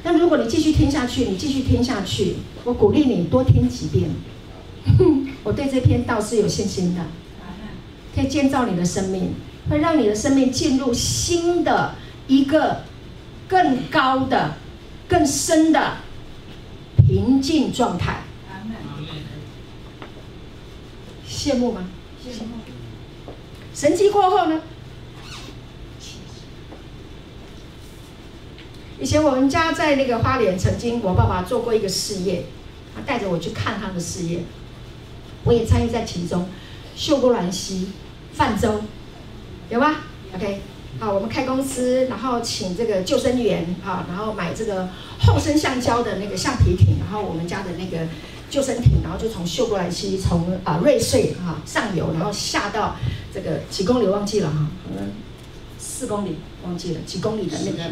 [0.04, 4.10] 但如果你继续听下去，你继续听下去，我鼓励你多听几遍。
[5.43, 7.01] 我对这篇道是有信心的，
[8.15, 9.34] 可以建造你的生命，
[9.69, 11.95] 会让你的生命进入新的
[12.28, 12.82] 一个
[13.47, 14.54] 更高的。
[15.08, 15.97] 更深的
[17.07, 18.23] 平静状态。
[21.27, 21.87] 羡慕吗？
[22.23, 22.49] 羡慕。
[23.73, 24.61] 神迹过后呢？
[28.99, 32.45] 以前我们家在那个花莲，曾经我爸爸做过一个事业，
[32.95, 34.39] 他带着我去看他的事业，
[35.43, 36.47] 我也参与在其中。
[36.95, 37.89] 秀姑峦溪
[38.31, 38.81] 泛舟，
[39.69, 39.97] 有吗
[40.33, 40.61] ？OK，
[40.97, 44.88] 好，我们开公司，然后请这个救生员啊，然后买这个
[45.19, 48.08] 后生橡胶的那个橡皮艇，然后我们家的那个
[48.49, 52.95] 救生艇，然后就从秀过来溪从啊瑞穗啊上游，然后下到
[53.34, 55.12] 这个几公里忘记了哈，可能
[55.77, 57.84] 四公里忘记了几公里的那个，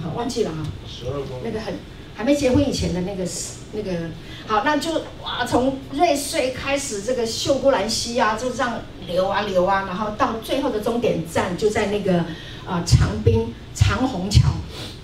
[0.00, 1.74] 好忘记了哈，十二公里，那个很
[2.14, 3.24] 还没结婚以前的那个
[3.72, 4.08] 那个。
[4.48, 4.90] 好，那就
[5.22, 12.24] 哇，从瑞穗开始，这个秀姑峦溪啊，就这样流啊流啊，然后到最后的终点站就在那个
[12.66, 14.48] 啊、长滨长虹桥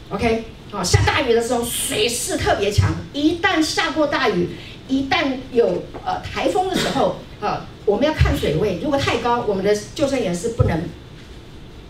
[0.09, 4.49] ，OK，好，下大雨的时候水势特别强，一旦下过大雨，
[4.89, 10.89] 一旦有呃台风的时候，呃，我们要看水位，如果太高，我们的救生员是不能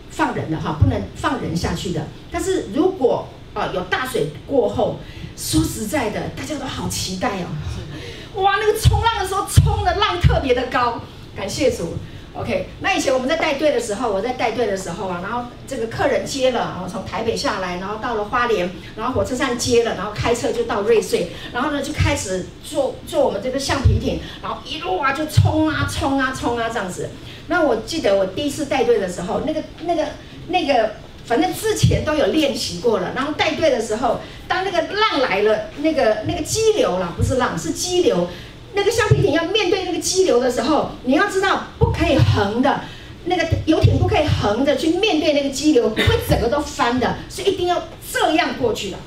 [0.09, 2.05] 放人的哈，不能放人下去的。
[2.29, 4.97] 但是如果啊有大水过后，
[5.37, 8.41] 说实在的，大家都好期待哦！
[8.41, 11.01] 哇，那个冲浪的时候，冲的浪特别的高，
[11.35, 11.97] 感谢主。
[12.33, 27.09] OK，那以前我们在带队的时候，我在带队的时候啊，然后这个客人接了，然后从台北下来，然后到了花莲，然后火车站接了，然后开车就到瑞穗，然后呢就开始坐坐我们这个橡皮艇，然后一路啊就冲啊冲啊冲啊这样子。
[27.47, 30.05] 那我记得我第一次带队的时候，那个那个
[30.47, 30.91] 那个。
[31.25, 38.29] 反正之前都有练习过了，然后带队的时候，当那个浪来了，那个那个激流了，不是浪，是激流，
[38.73, 42.81] 那个橡皮艇要面对那个激流的时候，你要知道不可以横的，
[43.25, 48.97] 那个游艇不可以横着去面对那个激流，会整个都翻的，所以一定要这样过去的。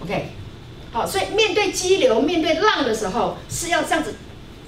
[0.00, 0.30] OK，
[0.90, 4.14] 好，所以面对激流、面对浪的时候是要这样子。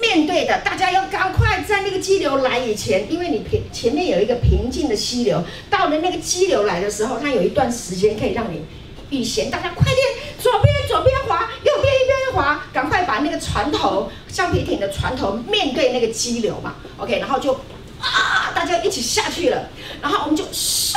[0.00, 8.62] 面对的，大家要赶快在那个激流来以前，因为你平前面有一个平静的溪流，到了那个激流来的时候，它有一段时间可以让你
[9.10, 9.50] 避险。
[9.50, 9.98] 大家快点，
[10.38, 16.76] 左边左边划，右边一边划，赶快把那个船头橡皮艇的船头面对那个激流嘛。
[16.96, 17.52] OK，然后就
[18.00, 19.68] 啊，大家一起下去了，
[20.00, 20.94] 然后我们就咻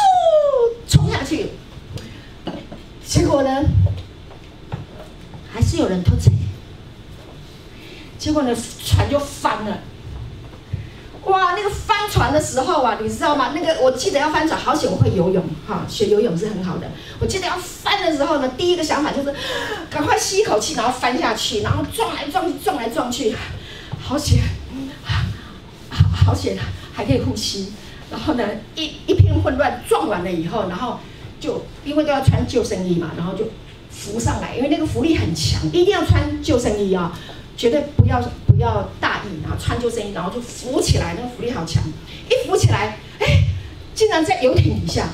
[0.88, 1.48] 冲下去，
[3.06, 3.64] 结果呢，
[5.52, 6.32] 还是有人偷贼。
[8.24, 8.56] 结果呢，
[8.86, 9.80] 船就翻了。
[11.26, 13.52] 哇，那个翻船的时候啊，你知道吗？
[13.54, 16.88] 那个我记得要翻船，好险我会游泳哈，学游泳是很好的。
[17.20, 19.36] 我记得要翻的时候呢，第一个想法就是
[19.90, 23.36] 赶快吸一口气，然后翻下去，然后撞来撞去，撞来撞去，
[24.02, 24.40] 好险，
[26.26, 26.58] 好险
[26.94, 27.74] 还可以呼吸。
[28.10, 30.98] 然后呢，一一片混乱，撞完了以后，然后
[31.42, 33.50] 就因为都要穿救生衣嘛，然后就
[33.92, 37.12] 浮上来，因为那个浮力很强，一定要穿救生衣啊。
[37.56, 41.84] 绝对不要不要大意，然后穿救生衣，然后就浮起来，那个浮力好强，
[42.30, 43.44] 一浮起来，哎，
[43.94, 45.10] 竟然在游艇底下，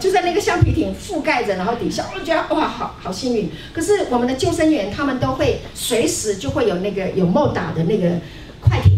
[0.00, 3.50] 就在那个橡皮艇覆盖着，然后底下，我觉得哇，好好幸运。
[3.72, 8.18] 可是我们的救生员他们都会随时就会有那个有莫达的那个
[8.60, 8.92] 快艇，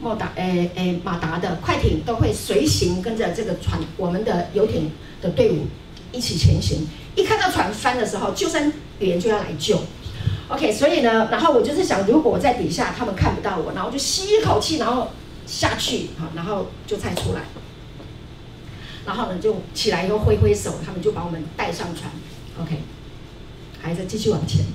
[0.00, 5.66] 莫达诶诶马达的快艇都会随行跟着这个船，我们的游艇的队伍
[6.12, 6.86] 一起前行。
[7.14, 9.78] 一看到船翻的时候，救生员就要来救。
[10.48, 15.08] OK，所以呢，然后我就是想，如果我在底下，他们看不到我，然后就吸一口气，然后
[15.46, 17.40] 下去，好，然后就再出来，
[19.06, 22.10] 然后呢就起来以后挥挥手，他们就把我们带上船。
[22.60, 22.80] OK，
[23.80, 24.66] 还在继续往前。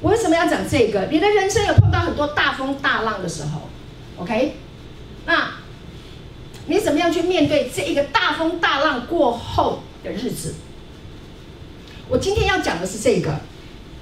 [0.00, 1.08] 我为什么要讲这个？
[1.10, 3.68] 你的人生有碰到很多大风大浪的时候
[4.16, 4.56] ，OK？
[5.26, 5.50] 那
[6.66, 10.54] 你怎么样去面对这一个大风大浪过后的日子？
[12.08, 13.38] 我今天要讲的是这个。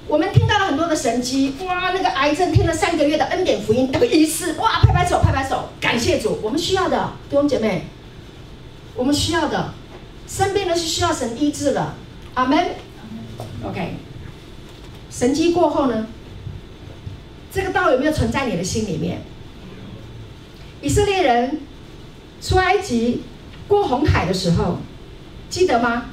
[0.09, 1.91] 我们听到了很多的神迹，哇！
[1.91, 4.81] 那个癌症听了三个月的恩典福音得医治，哇！
[4.81, 6.39] 拍拍手，拍拍手，感谢主。
[6.41, 7.83] 我们需要的弟兄姐妹，
[8.95, 9.71] 我们需要的，
[10.27, 11.93] 生病的是需要神医治的，
[12.33, 12.69] 阿门。
[13.63, 13.97] OK，
[15.11, 16.07] 神迹过后呢？
[17.53, 19.21] 这个道有没有存在你的心里面？
[20.81, 21.61] 以色列人
[22.41, 23.21] 出埃及
[23.67, 24.79] 过红海的时候，
[25.51, 26.07] 记得吗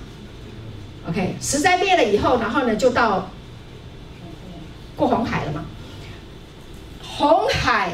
[1.08, 3.30] ？OK，十灾灭了以后，然后呢就到。
[4.96, 5.64] 过红海了吗？
[7.02, 7.92] 红海，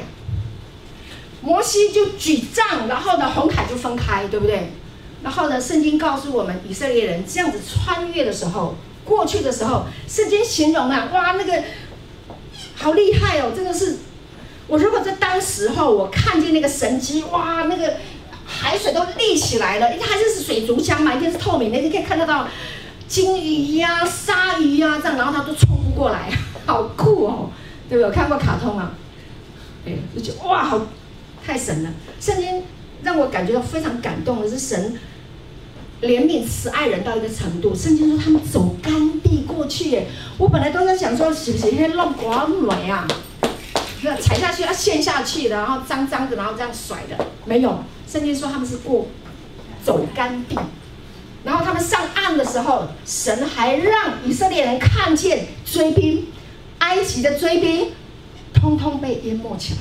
[1.43, 4.71] 摩西就举杖，然后呢，红海就分开，对不对？
[5.23, 11.63] 然后呢，圣经告诉我们，以色列人这样子穿越的时候，过去的时候，圣经形容啊，哇，那个
[12.77, 13.99] 好厉害哦，真的是，
[14.69, 17.95] 我如果在当时候，我看见那个神迹，哇，那个
[18.47, 22.47] 海水都立起来了，因为它这是水族箱嘛，一定是透明的，你可以看得到。
[23.09, 26.31] 鲸鱼呀、鲨鱼呀这样，然后它都冲不过来，
[26.67, 27.51] 好酷哦，
[27.89, 28.05] 对不对？
[28.05, 28.93] 我看过卡通啊，
[29.87, 30.81] 哎，就觉得哇，好，
[31.45, 31.91] 太神了。
[32.21, 32.63] 圣经
[33.03, 34.99] 让我感觉到非常感动的是神
[36.03, 37.75] 怜悯慈爱人到一个程度。
[37.75, 40.07] 圣经说他们走干地过去耶，
[40.39, 43.07] 我本来都在想说，是不是那弄刮美啊？
[44.05, 47.79] 那踩下去要陷下去的，然后脏脏的，然后这样甩的，没有。
[48.09, 49.07] 圣经说他们是过
[49.85, 50.57] 走干地，
[51.45, 56.27] 然后他们上岸的时候，神还让以色列人看见追兵，
[56.83, 57.93] 埃及的追兵，
[58.53, 59.81] 通通被淹没起来，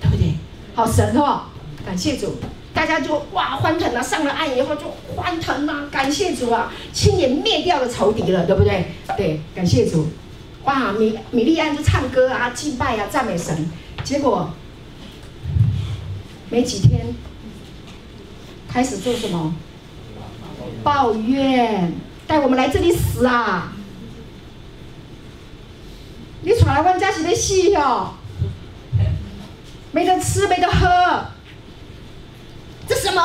[0.00, 0.34] 对不对？
[0.74, 1.42] 好神哦，
[1.84, 2.36] 感谢主，
[2.72, 4.02] 大家就哇欢腾啊！
[4.02, 4.82] 上了岸以后就
[5.14, 5.86] 欢腾啊！
[5.90, 8.86] 感谢主啊，亲眼灭掉了仇敌了，对不对？
[9.18, 10.08] 对，感谢主。
[10.64, 13.70] 哇，米米利暗就唱歌啊，敬拜啊，赞美神。
[14.02, 14.50] 结果
[16.50, 17.14] 没几天，
[18.68, 19.54] 开始做什么？
[20.82, 21.92] 抱怨，
[22.26, 23.75] 带我们来这里死啊！
[26.46, 28.14] 你闯来万家是在戏哟，
[29.90, 31.26] 没得吃，没得喝。
[32.86, 33.20] 这什么？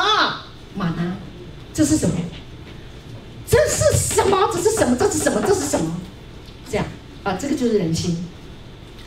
[0.74, 1.14] 玛拿，
[1.72, 2.16] 这是什么？
[3.46, 4.50] 这是什么？
[4.52, 4.96] 这是什么？
[4.98, 5.40] 这是什么？
[5.40, 6.00] 这是什么？
[6.68, 6.84] 这样。
[7.22, 8.26] 啊，这个就是人心。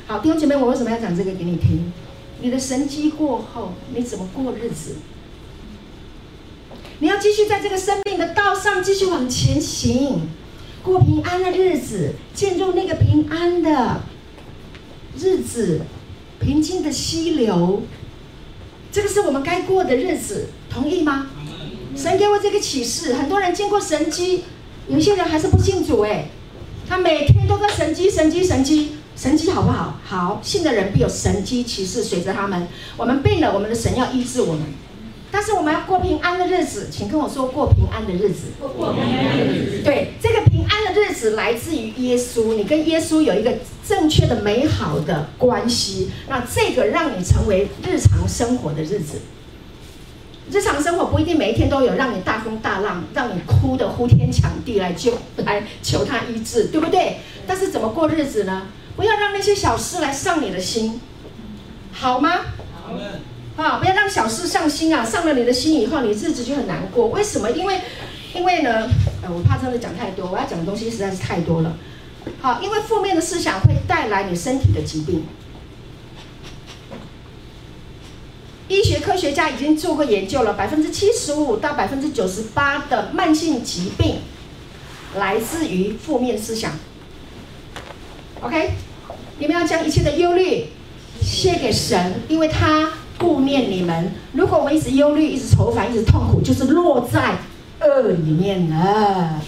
[0.08, 1.92] 好，弟兄姐妹，我为什么要讲这个给你听？
[2.40, 4.96] 你的神迹过后，你怎么过日子？
[7.00, 10.30] 你要继续在这个生命的道上继续往前行，
[10.86, 14.02] 过平安的日子，进入那个平安的
[15.18, 15.82] 日子，
[16.40, 17.82] 平静的溪流。
[18.92, 21.32] 这个是我们该过的日子，同意吗？
[21.98, 24.44] 神给我这个启示，很多人经过神机，
[24.88, 26.28] 有些人还是不信主哎。
[26.88, 30.00] 他每天都在神机、神机、神机、神机，好不好？
[30.06, 32.68] 好，信的人必有神机启示随着他们。
[32.96, 34.62] 我们病了，我们的神要医治我们。
[35.36, 38.44] 但是我们要过平安的日子，请跟我说过平安的日子。
[38.58, 39.84] 过平安的日子。
[39.84, 43.54] 对，这个平安的日子来自于耶稣，你跟耶稣有一个
[43.86, 49.20] 正确的、美好的关系，那这个让你成为日常生活的日子。
[50.50, 55.12] 日常生活不一定每一天都有让你大风大浪，让你哭得呼天抢地来救
[55.44, 57.18] 来求他医治，对不对？
[57.46, 58.68] 但是怎么过日子呢？
[58.96, 61.02] 不要让那些小事来伤你的心，
[61.92, 62.40] 好吗？
[62.88, 63.20] 好的。
[63.58, 65.06] 啊，不要让小事上心啊！
[65.06, 67.08] 上了你的心以后，你日子就很难过。
[67.08, 67.50] 为什么？
[67.52, 67.80] 因为，
[68.34, 68.90] 因为呢，
[69.22, 71.78] 呃，我怕真的讲太多，我要讲的东西实在是太多了。
[72.42, 75.26] 好，因为负面的思想会带来你身体的疾病。
[78.68, 84.18] 医学科学家已经做过研究了，百分之七十五到百分之九十八的慢性疾病
[85.16, 86.74] 来自于负面思想。
[88.42, 88.72] OK，
[89.40, 90.66] 你们要将一切的忧虑
[91.22, 94.12] 卸给神，因为他顾念你们。
[94.34, 97.38] 如果我们一直忧虑、一直愁烦、一直痛苦，就是落在
[97.82, 99.42] 恶里面了。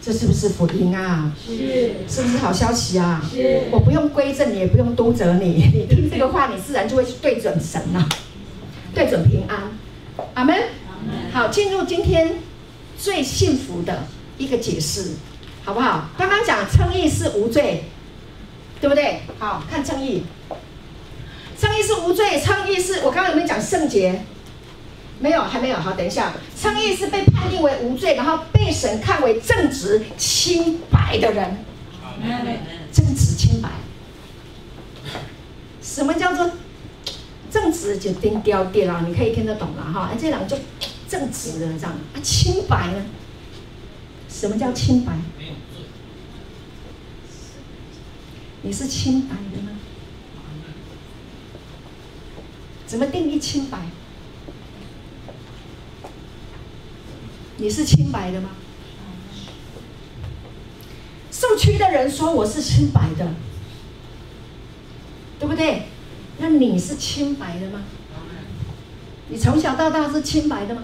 [0.00, 1.32] 这是不是福音啊？
[1.46, 3.22] 是，是不是好消息啊？
[3.32, 3.62] 是。
[3.70, 8.08] 我不用归正你，也不用督责你， 你听这个话，你自然就会去对准神了。
[8.92, 9.70] 对准平安，
[10.34, 10.56] 阿门。
[11.32, 12.34] 好，进入今天
[12.98, 14.06] 最幸福的
[14.38, 15.12] 一个解释，
[15.64, 16.08] 好不好？
[16.18, 17.84] 刚刚讲称义是无罪，
[18.80, 19.20] 对不对？
[19.38, 20.24] 好，看称义，
[21.62, 24.24] 称义是无罪，称义是我刚刚有没有讲圣洁？
[25.20, 25.76] 没有，还没有。
[25.76, 31.58] 好，等一下，称义是被判定为无罪，然后被神看为正直、清白的人。
[32.92, 33.68] 正直、清白，
[35.80, 36.50] 什么叫做？
[37.48, 40.10] 正直就丁雕爹啦，你可以听得懂了哈。
[40.12, 40.56] 哎，这两个就
[41.08, 41.92] 正直的这样。
[42.12, 43.04] 啊，清白呢？
[44.28, 45.12] 什么叫清白？
[48.62, 49.78] 你是清白的吗？
[52.92, 53.78] 怎么定义清白？
[57.56, 58.50] 你是清白的吗？
[61.30, 63.26] 受屈的人说我是清白的，
[65.40, 65.84] 对不对？
[66.36, 67.80] 那你是清白的吗？
[69.30, 70.82] 你从小到大是清白的吗？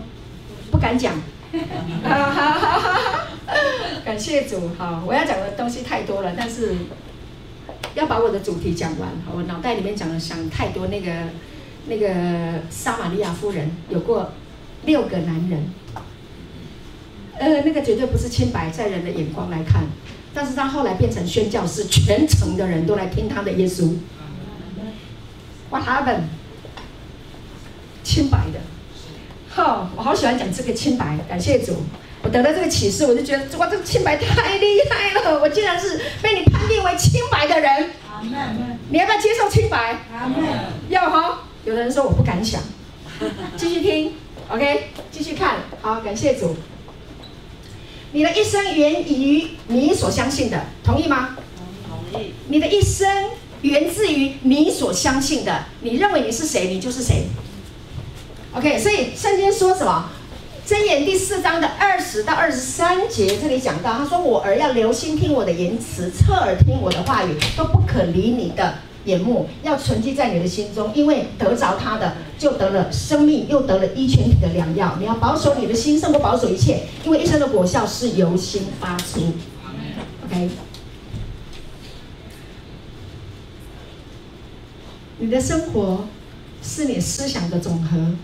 [0.71, 1.13] 不敢讲。
[4.03, 6.75] 感谢主，好，我要讲的东西太多了，但是
[7.95, 9.11] 要把我的主题讲完。
[9.31, 10.87] 我脑袋里面讲了想太多。
[10.87, 11.13] 那个
[11.89, 14.33] 那个撒玛利亚夫人有过
[14.85, 15.71] 六个男人，
[17.39, 19.85] 呃，那个绝对不是清白，在人的眼光来看，
[20.35, 23.95] 但是他后来变成宣教士，全城的人都来听他的耶稣。
[25.71, 26.25] What happened？
[28.05, 28.61] 清白的，
[29.49, 31.19] 好，我好喜欢讲这个清白。
[31.29, 31.83] 感谢主，
[32.23, 35.41] 我得到这个启示，我就觉得哇，这个清白太厉害了！
[35.41, 37.91] 我竟然是被你判定为清白的人。
[38.91, 39.99] 你要不要接受清白？
[40.89, 41.45] 要哈。
[41.69, 42.63] 有的人说我不敢想，
[43.59, 44.15] 继续听
[44.49, 45.59] ，OK，继续看。
[45.83, 46.57] 好，感谢主。
[48.13, 51.37] 你的一生源于你所相信的，同意吗？
[51.87, 52.33] 同意。
[52.47, 53.07] 你的一生
[53.61, 57.25] 源自于你所相信的，你认为你是谁，你就是谁。
[58.55, 60.09] OK，所以圣经说什么？
[60.67, 68.79] 箴言第四章的二十到二十三节，这里讲到，他说：“我儿要留心听我的言辞，侧耳听我的话语，都不可离你的
[69.09, 74.97] 眼目，要存记在你的心中，因为得着他的，就得了生命，又得了一全体的良药。
[75.01, 79.21] 你要保守你的心，胜过保守一切，因为一生的果效是由心发出。
[80.27, 80.51] ”OK，
[85.19, 86.07] 你的生活
[86.63, 88.15] 是你思想的总和。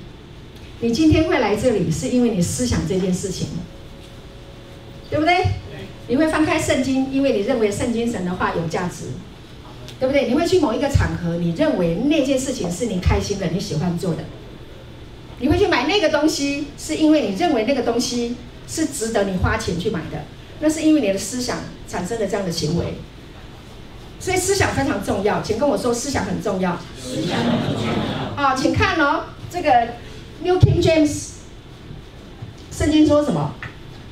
[0.80, 3.48] 你今天会来这里，是因为你思想这件事情，
[5.08, 5.46] 对不对？
[6.06, 9.06] 你会翻开圣经，因为你认为圣经神的话有价值，
[10.04, 10.28] 对不对？
[10.28, 14.24] 你会去某一个场合，你认为那件事情是你开心的，你喜欢做的。
[15.38, 18.36] 你会去买那个东西，是因为你认为那个东西
[18.68, 20.24] 是值得你花钱去买的。
[20.60, 22.94] 那是因为你的思想产生了这样的行为。
[24.20, 26.78] 所以思想非常重要，请跟我说，思想很重要。
[27.00, 28.42] 思想很重要。
[28.44, 29.70] 啊，请看哦，这个。
[30.42, 31.28] New King James，
[32.70, 33.54] 圣经说什么？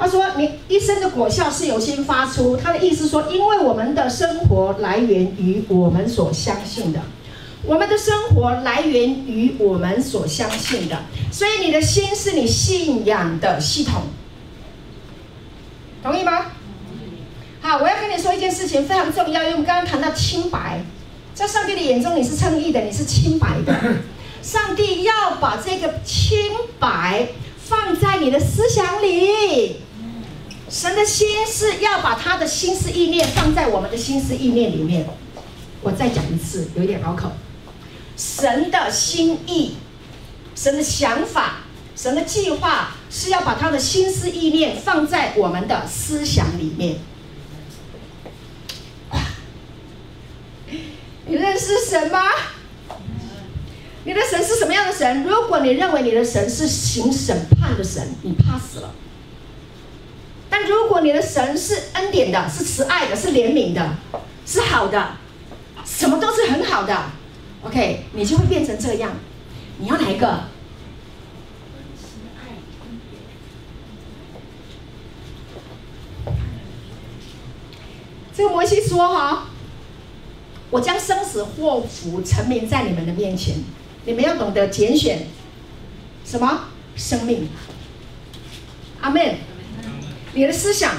[0.03, 7.00] 他说：“你一生的果效是由心发出。”他的意思说，因为我们的生活来源于我们所相信的，
[7.64, 10.98] 我们的生活来源于我们所相信的，
[11.30, 14.03] 所以你的心是你信仰的系统，
[16.03, 16.46] 同意吗？
[17.61, 20.84] 好，我要跟你说一件事情非常重要，因为我们刚刚谈到清白，
[21.32, 23.72] 在上帝的眼中你是称义的，你是清白的。
[24.42, 26.50] 上帝要把这个清
[26.80, 29.76] 白放在你的思想里，
[30.73, 35.07] 神的心是要把他的心思意念放在我们的心思意念里面。
[35.83, 37.31] 我再讲一次，有点拗口。
[38.16, 39.77] 神的心意、
[40.55, 41.64] 神的想法、
[41.95, 46.97] 神的计划是要把他的心思意念放在我们的思想里面。
[51.27, 52.23] 你认识神吗？
[54.05, 55.23] 你的神是什么样的神？
[55.25, 58.95] 如果你认为你的神是行审判的神，你怕死了。
[60.53, 63.96] 但如果你的神是恩典的，是慈爱的，是怜悯的，
[64.44, 65.16] 是好的，
[65.82, 66.94] 什么都是很好的
[67.62, 69.12] ，OK，你就会变成这样。
[69.78, 70.40] 你要哪一个？
[78.36, 79.46] 这个摩西说：“哈，
[80.68, 83.55] 我将生死祸福陈明在你们的面前。”
[84.05, 85.28] 你们要懂得拣选
[86.26, 87.48] 什么生命？
[89.00, 89.36] 阿门。
[90.35, 90.95] 你的思想。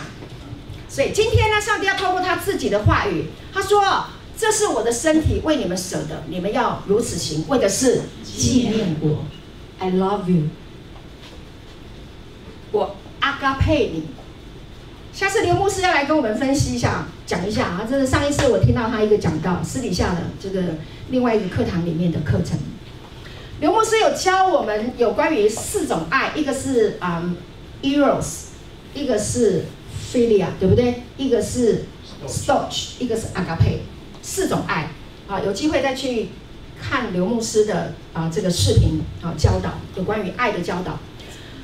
[0.90, 4.06] 所以今天呢，上帝要透过他自己的话语，他说
[4.38, 9.26] ：“这是我的身体，为你们舍的，你们要如此行，为的是纪念我。
[9.80, 10.44] I love you。
[12.72, 14.04] 我阿嘎佩你。
[15.12, 17.88] 下次刘牧师要来跟我们分析一下，讲一下啊。
[17.90, 20.62] 这是上一次我听到他一个讲到，私底下的这个
[21.10, 22.58] 另外一个课堂里面的课程。
[23.60, 27.24] 刘牧师有教我们有关于四种爱，一个是啊、
[27.82, 28.43] um,，eros，
[28.94, 29.66] 一个是
[30.12, 31.04] philia，对不对？
[31.18, 31.86] 一个是
[32.28, 33.80] storge，一个是 agape，
[34.22, 34.90] 四种爱。
[35.28, 36.30] 啊，有机会再去
[36.82, 41.00] 看刘牧师的啊这个视频啊教导有关于爱的教导。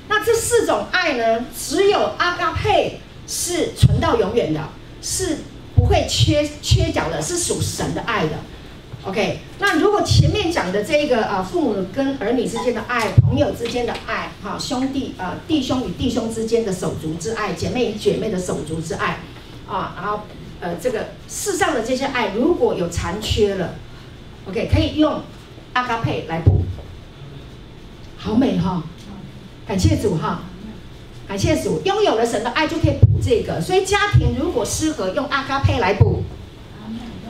[0.07, 2.93] 那这四种爱呢，只有 agape
[3.27, 4.69] 是存到永远的，
[5.01, 5.39] 是
[5.75, 8.37] 不会缺缺角的，是属神的爱的。
[9.05, 19.19] OK，那如果前面讲的这个啊，父母跟儿女之间的爱，朋友之间的爱，哈，兄弟啊，弟兄与弟兄之间的手足之爱，姐妹与姐妹的手足之爱，
[19.69, 20.23] 啊，然后
[20.59, 23.75] 呃，这个世上的这些爱如果有残缺了
[24.49, 25.21] ，OK，可以用
[25.71, 26.63] 阿嘎佩来补，
[28.17, 28.83] 好美哈，
[29.65, 30.41] 感谢主哈，
[31.25, 36.21] 感谢主，拥有了神的爱就可以补这个，所以家庭如果适合，用阿嘎佩来补。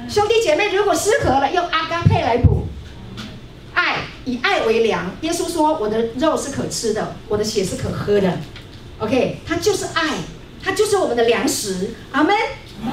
[0.10, 2.66] 兄弟姐妹，如果失和了，用阿嘎佩来补。
[3.76, 5.16] 爱，以爱为粮。
[5.22, 8.40] 耶稣说：“我的肉是可吃的，我的血是可喝的。”
[8.98, 10.16] OK，它就是爱，
[10.64, 11.92] 它就是我们的粮食。
[12.12, 12.36] 阿门。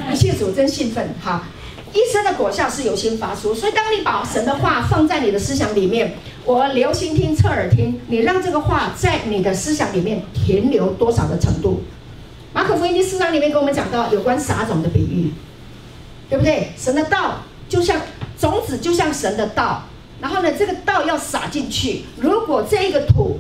[0.05, 1.15] 感谢主，真兴奋。
[1.25, 1.45] 哈，
[1.95, 11.83] 一生的果效是由心发出，所以当你把神的话放在你的思想里面，我留心听，侧耳听，你让这个话在你的思想里面停留多少的程度？
[12.53, 15.33] 马可福音第四章里面跟我们讲到有关撒种的比喻。
[16.29, 16.73] 对不对？
[16.77, 18.01] 神的道就像
[18.39, 19.85] 种子，就像神的道。
[20.21, 22.05] 然后呢，这个道要撒进去。
[22.17, 23.39] 如果这一个土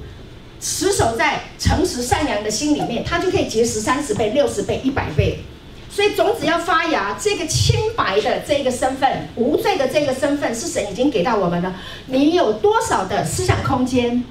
[0.61, 5.41] 持守在诚实善良的心里面，它就可以结实三十倍、六十倍、一百倍。
[5.89, 11.72] 所以种子要发芽，这个清白的这个身份、无罪的这个身份，是神已经给到我们的。
[12.07, 14.22] 你有多少的思想空间，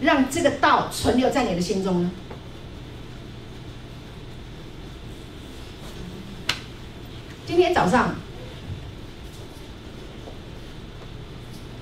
[0.00, 2.10] 让这个道存留在你的心中呢？
[7.48, 8.14] 今天早上，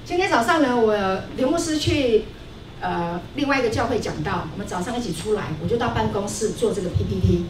[0.04, 0.96] 今天早上呢，我
[1.36, 2.26] 刘牧师去
[2.80, 7.46] 呃另外一个教会讲道，我们早上一起出来，我就到办公室做这个 PPT。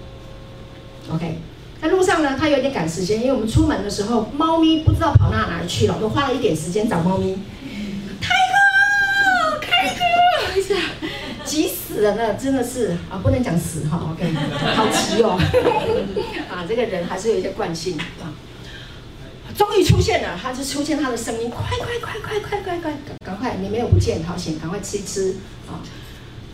[1.13, 1.41] OK，
[1.83, 7.39] 在路上呢，他有点赶时间，因为我们出门的时候，猫咪不知道跑到哪里去了，我花了一点时间找猫咪。
[8.19, 10.01] 开课，开课，
[11.47, 14.35] 急死了呢，真的是啊，不能讲死哈，OK，
[14.75, 15.39] 好急哦，
[16.51, 18.35] 啊，这个人还是有一些惯性啊。
[19.57, 22.93] 终于出现了，他就出现他的声音，快快快快快快快，
[23.25, 25.37] 赶快，你没有不见，好险，赶快吃一吃
[25.67, 25.81] 啊。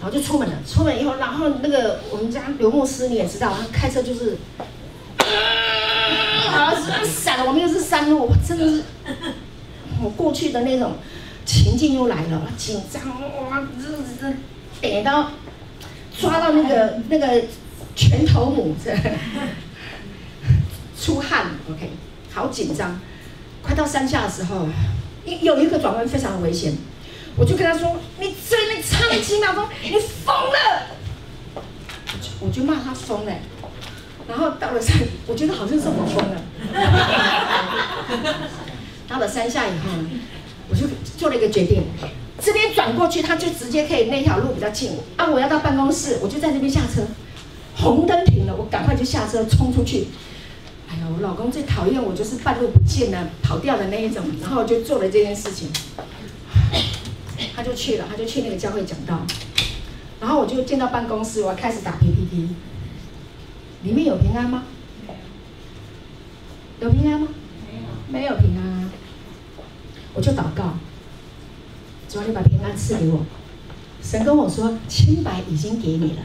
[0.01, 4.37] 然后就出门了，出门以后，然后那个我们家刘牧师你也知道，他开车就是，
[6.53, 6.75] 啊，
[7.05, 8.83] 闪，我们又是山路，真的是，
[10.03, 10.93] 我过去的那种
[11.45, 13.03] 情境又来了，紧张
[13.49, 13.91] 哇，这
[14.21, 14.33] 这
[14.91, 15.31] 点到
[16.19, 17.43] 抓到那个那个
[17.95, 18.95] 拳头母这
[21.01, 21.91] 出汗，OK，
[22.33, 23.01] 好紧张，
[23.63, 24.69] 快到山下的时候，
[25.25, 26.75] 有有一个转弯非常的危险。
[27.35, 30.87] 我就跟他说：“你在那唱几秒钟，你疯了！”
[32.41, 33.33] 我就骂他疯了。
[34.29, 36.43] 然后到了山，我觉得好像是我疯了。
[39.09, 39.89] 到了山下以后，
[40.69, 41.85] 我就做了一个决定：
[42.41, 44.93] 这边转过去，他就直接可以那条路比较近。
[45.17, 47.03] 啊，我要到办公室，我就在那边下车。
[47.77, 50.09] 红灯停了，我赶快就下车冲出去。
[50.89, 54.25] 哎呀，我老公最讨厌我，就是半路不见了、跑掉的那一种。
[54.41, 55.69] 然后就做了这件事情。
[57.55, 59.21] 他就去了，他就去那个教会讲道，
[60.21, 62.49] 然后我就进到办公室，我开始打 PPT。
[63.85, 64.65] 里面有平安吗？
[66.81, 67.29] 有平安吗？
[68.09, 68.91] 没有平安。
[70.15, 70.75] 我就祷告，
[72.13, 73.25] 主啊，你把平安赐给我。
[74.03, 76.19] 神跟我说，清白已经给你了。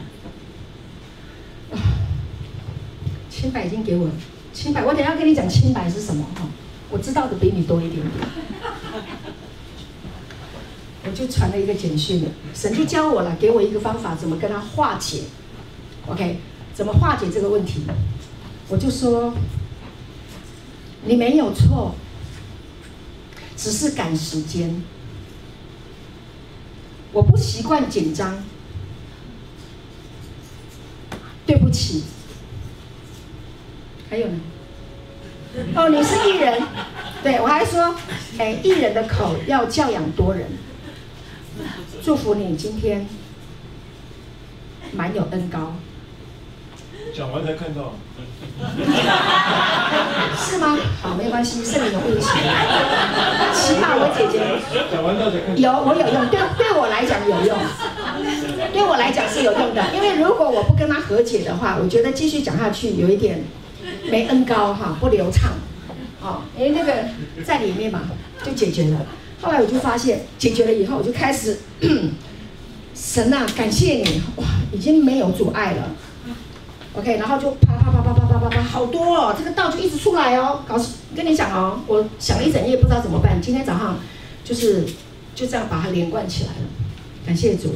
[3.30, 4.12] 清白已经给我了，
[4.52, 6.46] 清白，我等下跟你讲清白是什么哈，
[6.90, 8.12] 我知道的比你多一点点。
[11.08, 12.22] 我就传了一个简讯，
[12.52, 15.22] 神就教我了，给我一个方法，怎么跟他化解
[16.06, 16.36] ，OK？
[16.74, 17.80] 怎么化解这个问题？
[18.68, 19.32] 我就说，
[21.06, 21.94] 你没有错，
[23.56, 24.82] 只是赶时间。
[27.12, 28.42] 我不习惯紧张，
[31.46, 32.04] 对不起。
[34.10, 34.40] 还有呢？
[35.74, 36.62] 哦，你是艺人，
[37.22, 37.94] 对，我还说，
[38.38, 40.46] 哎，艺人的口要教养多人。
[42.02, 43.06] 祝福你今天
[44.92, 45.74] 蛮有恩高。
[47.14, 47.94] 讲完才看到。
[50.38, 50.78] 是吗？
[51.02, 52.30] 好，没有关系，圣灵有运行。
[52.32, 52.42] 起码
[53.50, 53.77] 我姐姐
[54.92, 55.56] 讲完到才看到。
[55.56, 57.58] 有，我有用，对对我来讲有用，
[58.72, 59.84] 对我来讲是有用的。
[59.94, 63.42] 因为如果我不跟他和解的话，我觉得继续讲下去有一点
[64.10, 65.52] 没恩高哈，不流畅。
[66.20, 66.92] 哦，因为那个
[67.44, 68.00] 在里面嘛，
[68.44, 69.06] 就解决了。
[69.40, 71.58] 后来我就发现解决了以后，我就开始，
[72.92, 75.90] 神啊，感谢你哇，已经没有阻碍了。
[76.94, 80.58] OK，然后就啪啪啪啪啪啪啪啪，好多哦，这个道就一直出来哦。
[80.66, 80.74] 搞
[81.14, 83.40] 跟你讲哦，我想了一整夜，不知道怎么办。
[83.40, 83.96] 今天早上
[84.48, 84.86] 就是
[85.34, 86.68] 就这样把它连贯起来了。
[87.26, 87.74] 感谢主，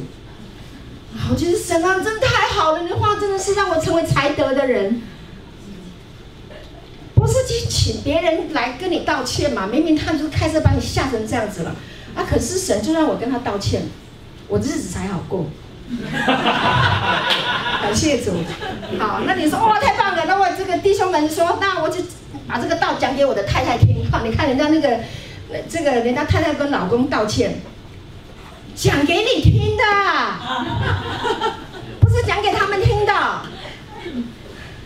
[1.29, 5.03] 我觉得神啊，真的太好了，你的话真的是让我成为才德的人。
[7.13, 9.67] 不是去请别人来跟你道歉嘛？
[9.67, 11.73] 明明他就开车把你吓成这样子了，
[12.15, 12.25] 啊！
[12.27, 13.83] 可是神就让我跟他道歉，
[14.47, 15.45] 我日子才好过。
[17.81, 18.31] 感谢主。
[18.99, 20.25] 好，那你说哇，太棒了！
[20.25, 22.01] 那我这个弟兄们说，那我就
[22.47, 24.05] 把这个道讲给我的太太听。
[24.11, 24.99] 好，你看人家那个，
[25.69, 27.61] 这个人家太太跟老公道歉，
[28.75, 29.83] 讲给你听的，
[31.99, 33.13] 不是讲给他们听的。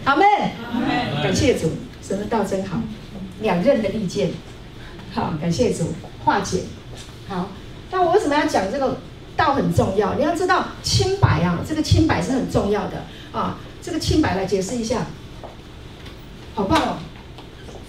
[0.05, 0.26] 阿门。
[1.24, 1.72] 感谢主。
[2.01, 2.78] 神的道真好，
[3.41, 4.32] 两刃的利剑，
[5.13, 5.93] 好，感谢主
[6.24, 6.61] 化解。
[7.28, 7.49] 好，
[7.91, 8.97] 那我为什么要讲这个
[9.36, 10.13] 道很重要？
[10.13, 13.03] 你要知道清白啊，这个清白是很重要的
[13.34, 13.57] 啊。
[13.82, 15.07] 这个清白来解释一下，
[16.55, 16.97] 好棒哦！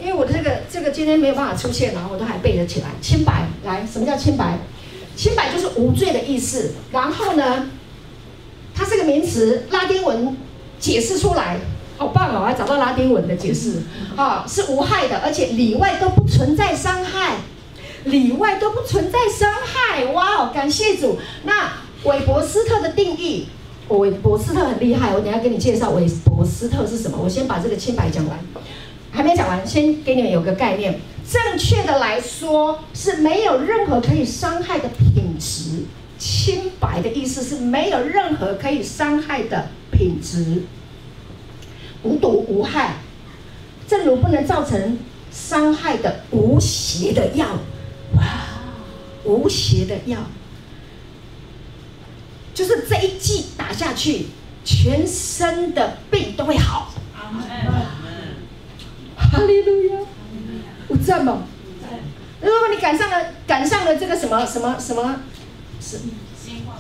[0.01, 2.89] 因为我的这个这个今天没有办法出现，然后我都还背得起来。
[3.01, 4.59] 清白，来，什么叫清白？
[5.17, 6.73] 清白就是无罪的意思。
[6.93, 7.69] 然后呢，
[8.75, 10.37] 它是个名词，拉丁文
[10.79, 11.59] 解释出来。
[11.97, 12.43] 好棒哦！
[12.43, 13.83] 我还找到拉丁文的解释，
[14.15, 17.39] 啊，是无害的，而且里外都不存在伤害，
[18.05, 20.05] 里外都不存在伤害。
[20.13, 21.19] 哇哦，感谢主！
[21.43, 21.73] 那
[22.05, 23.49] 韦伯斯特的定义，
[23.89, 27.19] 韦伯斯特很厉害，我等下给你介绍韦伯斯特是什么。
[27.21, 28.39] 我先把这个清白讲完，
[29.19, 30.97] 还没讲完，先给你们有个概念。
[31.29, 35.83] 正确的来说，是没有任何可以伤害的品质。
[36.17, 40.63] 清白的意思是没有任何可以伤害的品质。
[42.05, 42.99] 无毒无害，
[43.89, 44.97] 正如不能造成
[45.33, 47.59] 伤害的无邪的药，
[48.15, 48.23] 哇，
[49.25, 50.19] 无邪的药，
[52.55, 54.27] 就是这一剂打下去，
[54.65, 56.95] 全身的病都会好。
[57.17, 57.98] 阿门。
[59.31, 60.01] 哈利路亚。
[60.89, 61.43] 有赞吗？
[62.41, 63.17] 如果你赶上了
[63.47, 65.21] 赶上了这个什么什么什么，
[65.81, 65.99] 是
[66.37, 66.77] 新冠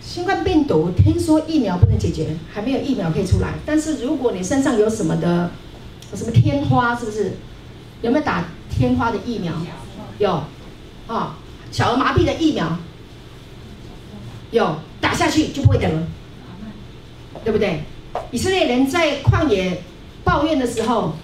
[0.00, 3.54] 新冠病毒，听说疫苗不能解决，还没有疫苗可以出来。
[3.64, 5.50] 但是如果你身上有什么的，
[6.14, 7.32] 什么天花，是不是？
[8.02, 9.54] 有没有打天花的疫苗？
[10.18, 10.42] 有，
[11.06, 11.38] 啊、
[11.70, 12.76] 小儿麻痹的疫苗
[14.50, 16.02] 有，打下去就不会得了，
[17.44, 17.84] 对不对？
[18.32, 19.82] 以色列人在旷野
[20.24, 21.14] 抱怨的时候，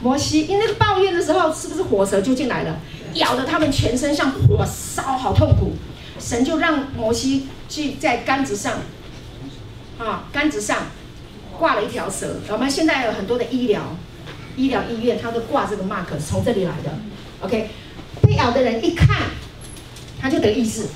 [0.00, 2.78] 摩西因为那个抱怨的时候，是不是火蛇就进来了，
[3.14, 5.72] 咬得他们全身像火烧，好痛苦。
[6.18, 8.74] 神就让摩西去在杆子上，
[9.98, 10.86] 啊，杆子上
[11.58, 12.36] 挂了一条蛇。
[12.50, 13.82] 我们现在有很多的医疗。
[14.56, 16.90] 医疗医院，他都挂这个 mark，从这里来的。
[17.42, 17.70] OK，
[18.20, 19.08] 被咬的人一看，
[20.20, 20.86] 他就得医治。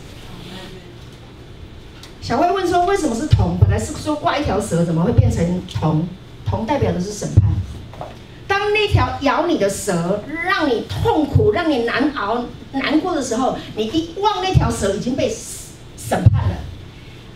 [2.20, 3.56] 小慧问说：“为什么是铜？
[3.60, 6.08] 本来是说挂一条蛇，怎么会变成铜？
[6.44, 7.52] 铜代表的是审判。
[8.52, 15.34] 当那条咬你的蛇，让你痛苦、让你难熬、难过的时候，你一望那条蛇已经被
[15.96, 16.56] 审判了。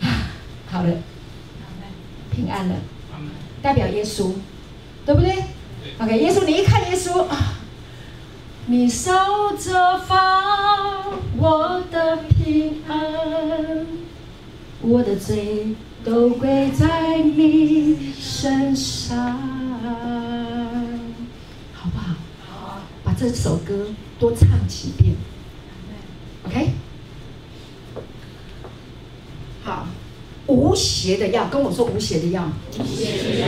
[0.01, 0.29] 啊，
[0.69, 0.89] 好了，
[2.31, 2.75] 平安了，
[3.63, 4.31] 代表耶稣，
[5.07, 5.43] 对不对？”
[5.97, 7.55] OK，耶稣，你一看耶稣啊，
[8.67, 9.11] 你守
[9.59, 11.03] 着放
[11.35, 13.87] 我的平安，
[14.81, 19.39] 我的罪都归在你身上，
[23.19, 23.87] 这首歌
[24.19, 25.15] 多唱几遍。
[26.45, 26.69] OK，
[29.63, 29.87] 好，
[30.45, 32.49] 无邪的药，跟我说无邪的药。
[32.79, 33.47] 无邪的药。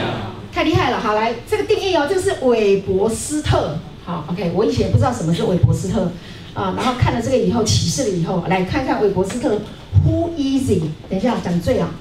[0.51, 6.11] 太厉害了，好来，这个定义哦，这个是韦伯斯特，好，OK，我以前不知道什么是韦伯斯特，
[6.55, 9.61] 啊，然后看了这个以后启示了以后，来看看韦伯斯特
[10.03, 10.82] ，Who he？
[11.07, 11.93] 等一下讲醉啊，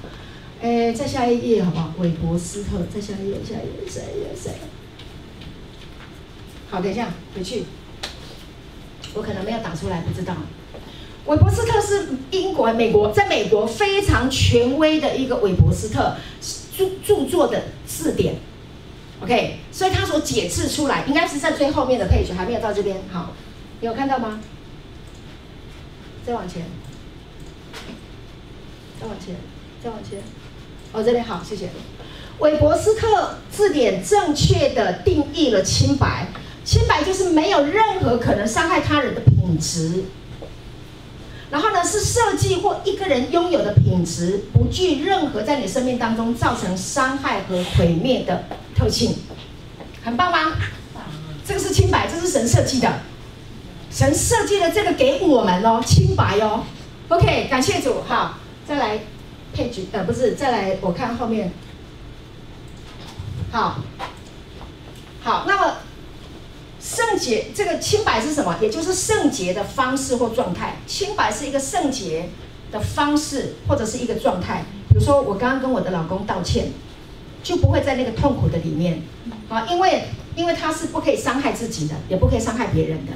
[0.61, 1.93] 哎，再下一页好不好？
[1.99, 4.51] 韦伯斯特，再下一页，下一页，下一页，谁？
[6.69, 7.65] 好，等一下回去，
[9.13, 10.35] 我可能没有打出来，不知道。
[11.25, 16.15] 韦伯斯特是英国、美国，在美国非常权威的一个韦伯斯特。
[16.79, 18.35] 著著作的字典
[19.21, 22.95] ，OK，所以他所解释出来应该是在最后面的 page，还没有到这边。
[23.11, 23.33] 好，
[23.81, 24.39] 有看到吗？
[26.25, 26.63] 再往前，
[28.97, 29.35] 再往前，
[29.83, 30.19] 再往前。
[30.93, 31.67] 哦，这里好，谢谢。
[32.39, 36.29] 韦伯斯特字典正确的定义了清白，
[36.69, 40.03] 清白就是没有任何可能伤害他人的品质。
[41.49, 48.43] 然后呢，是设计或一个人拥有的品质，不具任何在你生命当中造成伤害和毁灭的
[48.75, 49.15] 特性，
[50.03, 50.57] 很棒吗？
[51.43, 52.99] 这个是清白，这是神设计的，
[53.89, 56.65] 神设计了这个给我们哦，清白哦。
[57.07, 58.99] OK，感谢主，好，再来
[59.55, 61.51] 配置，呃，不是，再来，我看后面，
[63.51, 63.79] 好，
[65.23, 65.73] 好，那么。
[66.81, 68.57] 圣洁这个清白是什么？
[68.61, 70.77] 也就是圣洁的方式或状态。
[70.87, 72.29] 清白是一个圣洁
[72.71, 74.63] 的方式或者是一个状态。
[74.87, 76.71] 比如说，我刚刚跟我的老公道歉，
[77.43, 79.01] 就不会在那个痛苦的里面
[79.49, 80.05] 啊，因为
[80.35, 83.13] 因为他是不可以伤害自己的，也不可以伤害别人的。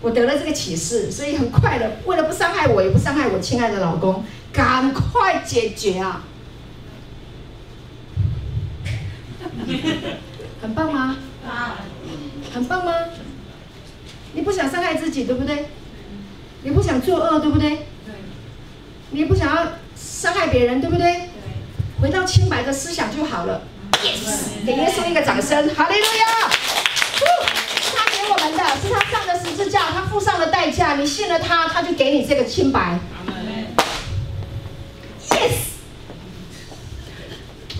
[0.00, 6.24] 我得了这个启示，所以很快的，为了不伤害我，也不伤害我亲爱的老公，赶快解决啊！
[10.60, 11.16] 很棒吗？
[11.46, 11.76] 啊
[12.54, 12.92] 很棒吗？
[14.32, 15.66] 你不想伤害自己，对不对？
[16.62, 17.86] 你不想作恶，对不对？
[19.10, 21.28] 你不想要伤害别人，对不对？
[22.00, 23.62] 回到清白的思想就好了。
[24.02, 26.48] Yes，给耶稣一个掌声，哈利路亚！
[27.18, 27.24] 是
[27.96, 32.98] 他给我们的，是他上的十字架，他付上了代价，你信了他，他就给你这个清白。
[35.30, 35.52] Yes，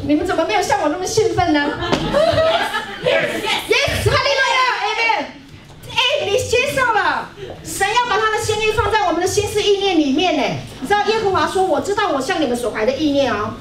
[0.03, 1.61] 你们怎么没有像我那么兴奋呢
[3.03, 4.44] ？Yes，Yes，哈利路
[6.25, 7.29] 你接受了，
[7.63, 10.43] 神要把他的心意放在我们的心思意念里面呢。
[10.81, 13.55] 你知道耶和华说：“我知道我向你们所怀的意念哦，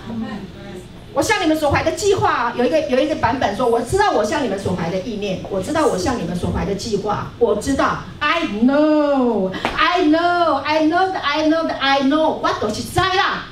[1.13, 13.45] 我向你们所怀的计划有一个有一个版本说，我知道我向你们所怀的意念，我知道我向你们所怀的计划，我知道，I know, I know, I know, I know, I know 我都是知啦。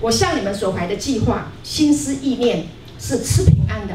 [0.00, 2.66] 我向你们所怀的计划、心思意念
[2.98, 3.94] 是吃平安的。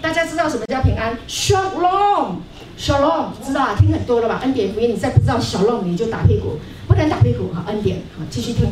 [0.00, 2.36] 大家知道什么叫平安？Shalom。
[2.82, 4.40] 小龙知道啊，听很多了吧？
[4.42, 6.58] 恩典福音，你再不知道小龙，你就打屁股，
[6.88, 7.62] 不能打屁股哈。
[7.68, 8.66] 恩典，好，继续听。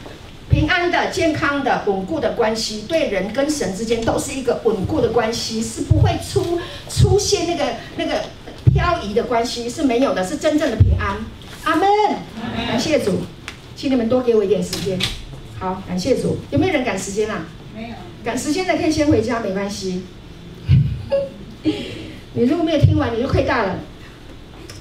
[0.50, 6.60] 平安的、健康的、稳固的关系，对人跟神之间都是一个稳固的关系，是不会出
[6.90, 7.64] 出现那个
[7.96, 8.24] 那个
[8.74, 11.16] 漂移的关系，是没有的，是真正的平安。
[11.64, 11.88] 阿门。
[12.68, 13.20] 感谢主，
[13.74, 14.98] 请你们多给我一点时间。
[15.58, 16.36] 好，感谢主。
[16.50, 17.46] 有没有人赶时间啊？
[17.74, 17.94] 没有。
[18.22, 20.02] 赶时间的可以先回家，没关系。
[22.34, 23.76] 你如果没有听完，你就亏大了。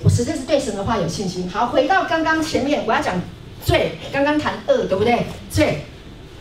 [0.04, 1.48] 我实在是对神的话有信心。
[1.50, 3.22] 好，回到刚刚前面，我要讲
[3.64, 4.00] 罪。
[4.12, 5.28] 刚刚谈恶，对不对？
[5.52, 5.86] 罪。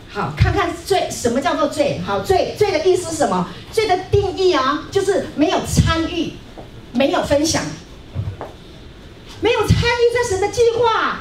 [0.09, 2.01] 好，看看罪，什么叫做罪？
[2.05, 3.47] 好，罪，罪的意思是什么？
[3.71, 6.33] 罪的定义啊，就是没有参与，
[6.93, 7.63] 没有分享，
[9.39, 11.19] 没有参与在神的计划，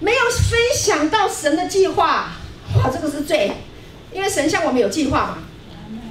[0.00, 2.32] 没有分享到神的计划。
[2.76, 3.52] 哇，这个是罪，
[4.12, 5.38] 因为神向我们有计划嘛。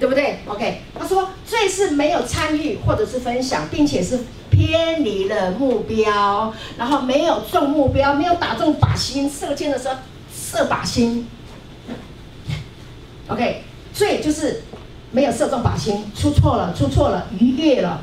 [0.01, 9.95] 对不对？OK，他说罪是没有参与或者是分享，并且是偏离了目标，然后没有中目标，没有打中靶心，射箭的时候
[10.33, 11.27] 射靶心。
[13.27, 14.63] OK，罪就是
[15.11, 18.01] 没有射中靶心，出错了，出错了，逾越了，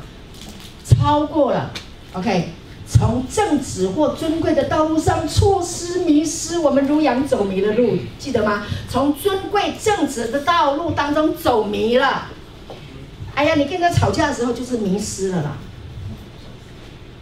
[0.85, 1.69] 超过了。
[2.13, 2.47] OK。
[2.91, 8.65] 从正直或尊贵的道路上错失迷失，我们如羊走迷了路，记得吗？
[8.89, 12.29] 从尊贵正直的道路当中走迷了。
[13.35, 15.57] 哎呀，你跟他吵架的时候就是迷失了啦，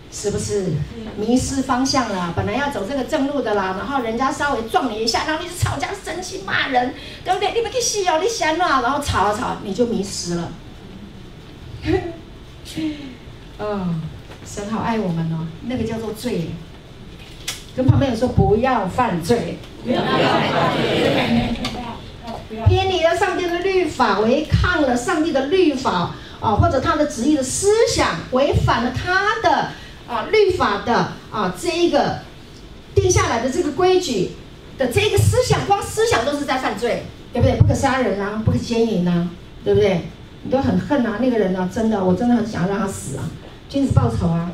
[0.10, 0.72] 是不是？
[1.18, 6.94] 迷失方向了，本来要走这个正路的啦，然后人家稍微撞你一下，然后你就吵架生气骂人，
[7.26, 7.52] 对不对？
[7.54, 10.52] 你们去死哦，你想啊，然后吵啊吵，你就迷失了。
[13.60, 14.02] 嗯。
[14.48, 16.48] 神好爱我们哦，那个叫做罪。
[17.76, 20.18] 跟旁边人说不要犯罪，不要犯
[20.76, 21.56] 罪。
[22.66, 29.72] 偏离了上帝的律法，违抗了上帝的律法啊，或者他的旨意的思想，违反了他的
[30.08, 32.20] 啊律法的啊这一个
[32.96, 34.32] 定下来的这个规矩
[34.78, 37.58] 的这个思想，光思想都是在犯罪，对不对？
[37.58, 39.28] 不可杀人啊，不可奸淫啊，
[39.64, 40.04] 对不对？
[40.44, 43.30] 你都很恨啊，那个人啊，真的，我真的很想让他死啊。
[43.70, 44.52] 君子报仇啊！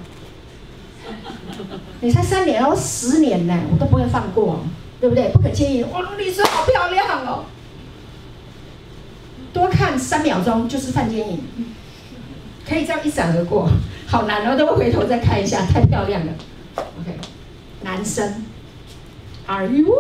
[2.02, 4.66] 你才三年哦，十年呢，我都不会放过，
[5.00, 5.30] 对不对？
[5.30, 5.84] 不可轻易。
[5.84, 7.46] 哇，律师好漂亮哦！
[9.54, 11.40] 多看三秒钟就是犯奸淫，
[12.68, 13.70] 可以这样一闪而过，
[14.08, 16.34] 好难哦，都会回头再看一下，太漂亮了。
[16.76, 17.16] OK，
[17.84, 18.44] 男生
[19.46, 19.94] ，Are you？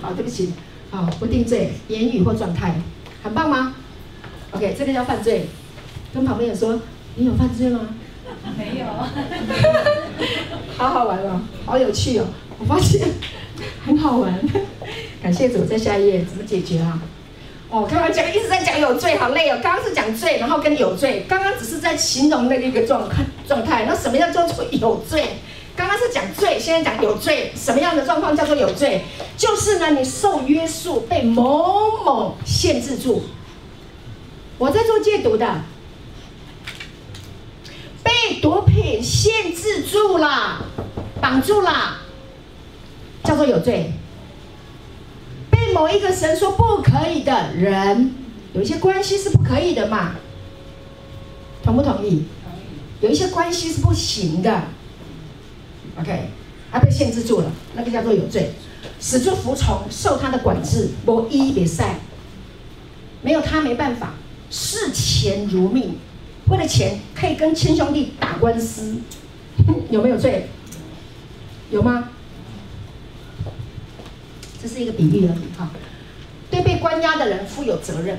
[0.00, 0.54] 好， 对不起，
[0.90, 2.80] 好，不定罪，言语或状态，
[3.22, 3.74] 很棒吗
[4.52, 5.48] ？OK，这个叫犯罪，
[6.14, 6.80] 跟旁边人说。
[7.18, 7.80] 你有犯罪吗？
[8.56, 8.86] 没有，
[10.78, 12.24] 好好玩哦，好有趣哦！
[12.60, 13.08] 我发现
[13.84, 14.32] 很好玩，
[15.20, 15.64] 感谢主。
[15.64, 17.00] 在下一页怎么解决啊？
[17.70, 19.58] 哦，刚刚讲一直在讲有罪，好累哦。
[19.60, 23.08] 刚刚是讲罪，然后跟有罪，刚刚只是在形容那个一个状
[23.48, 23.84] 状态。
[23.84, 25.24] 那什么叫做有罪？
[25.74, 27.52] 刚刚是讲罪，现在讲有罪。
[27.56, 29.02] 什么样的状况叫做有罪？
[29.36, 33.24] 就是呢，你受约束，被某某限制住。
[34.56, 35.60] 我在做戒毒的。
[38.40, 40.64] 毒品限制住了，
[41.20, 41.98] 绑住了，
[43.24, 43.92] 叫做有罪。
[45.50, 48.14] 被某一个神说不可以的人，
[48.52, 50.16] 有一些关系是不可以的嘛？
[51.62, 52.24] 同不同意？
[53.00, 54.62] 有一些关系是不行的。
[56.00, 56.30] OK，
[56.72, 58.52] 他被限制住了，那个叫做有罪。
[59.00, 61.82] 死就服从，受他的管制，无伊袂使，
[63.22, 64.14] 没有他没办法，
[64.50, 65.96] 视钱如命。
[66.50, 68.96] 为了钱可以跟亲兄弟打官司，
[69.90, 70.48] 有没有罪？
[71.70, 72.08] 有吗？
[74.60, 75.70] 这是一个比喻而已哈。
[76.50, 78.18] 对被关押的人负有责任，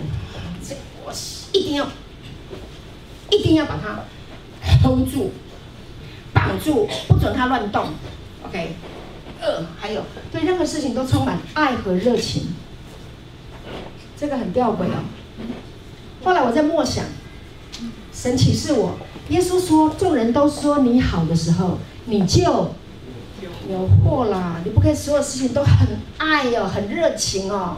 [0.63, 1.11] 这我
[1.51, 1.87] 一定要，
[3.31, 4.03] 一定要把他
[4.83, 5.31] hold 住、
[6.31, 7.87] 绑住，不准他乱动。
[8.43, 8.75] OK，
[9.41, 12.53] 呃，还有对任何事情都充满爱和热情，
[14.15, 15.03] 这个很吊诡哦。
[16.23, 17.05] 后来我在默想。
[18.21, 18.97] 神启示我，
[19.29, 22.41] 耶稣说：“众人都说你好的时候，你就
[23.69, 24.59] 有祸啦！
[24.65, 27.77] 你不可以所有事情都很爱哦，很热情哦，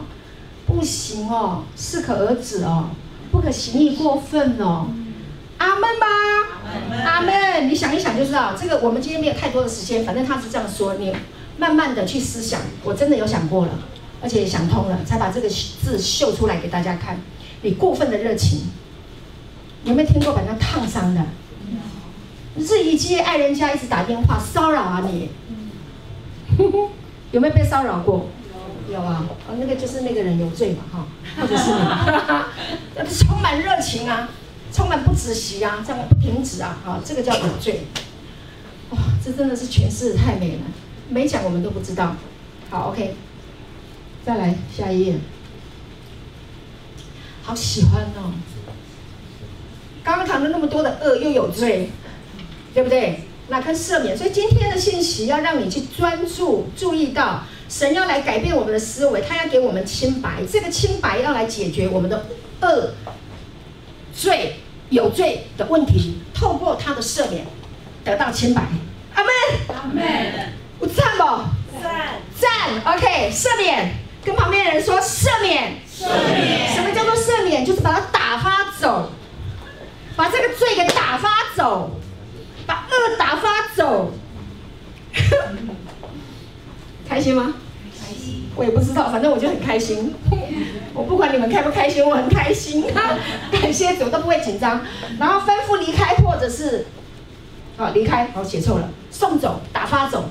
[0.66, 2.86] 不行哦，适可而止哦，
[3.30, 4.88] 不可行义过分哦。”
[5.58, 6.06] 阿门吧，
[7.06, 7.68] 阿门。
[7.70, 11.14] 你想一想就知道，这个我们今天没有太多的时间，反正他是这样说，你
[11.56, 12.60] 慢慢的去思想。
[12.82, 13.78] 我真的有想过了，
[14.20, 17.20] 而且也想通了，才把这个字秀出来给大家看。
[17.60, 18.62] 你过分的热情。
[19.84, 21.24] 有没有听过把人家烫伤的？
[22.56, 25.30] 日以继夜爱人家，一直打电话骚扰啊你？
[27.32, 28.28] 有没有被骚扰过？
[28.90, 31.06] 有啊，哦，那个就是那个人有罪嘛，哈，
[31.40, 34.28] 或者是你， 充满热情啊，
[34.70, 37.86] 充满不止息啊，这样不停止啊，啊，这个叫有罪。
[38.90, 40.60] 哇，这真的是诠释得太美了，
[41.08, 42.14] 没讲我们都不知道。
[42.68, 43.14] 好，OK，
[44.26, 45.16] 再来下一页。
[47.42, 48.34] 好喜欢哦！
[50.04, 51.90] 刚刚谈了那么多的恶，又有罪，
[52.74, 53.20] 对不对？
[53.48, 62.26] 那跟赦免，所以今天的信息要让你去专注，注意到神要来改变我们的思维，他要给我们清白，这个清白要来解决我们的
[62.62, 62.94] 恶、
[64.14, 64.56] 罪、
[64.90, 67.44] 有罪的问题，透过他的赦免
[68.04, 68.62] 得到清白。
[69.14, 69.32] 阿门，
[69.68, 71.24] 阿门，我赞不？
[71.82, 73.94] 赞赞，OK，赦免，
[74.24, 77.66] 跟旁边的人说赦免，赦免，什么叫做赦免？
[77.66, 79.10] 就是把它打发走，
[80.16, 81.90] 把这个罪给打发走，
[82.66, 84.12] 把恶打发走，
[87.08, 87.54] 开心吗？
[87.98, 90.14] 开心，我也不知道，反正我就很开心。
[90.94, 92.84] 我不管你们开不开心，我很开心。
[93.50, 94.82] 感谢主，都不会紧张。
[95.18, 96.86] 然后吩咐离开，或者是，
[97.76, 100.28] 好离开，好写错了，送走，打发走，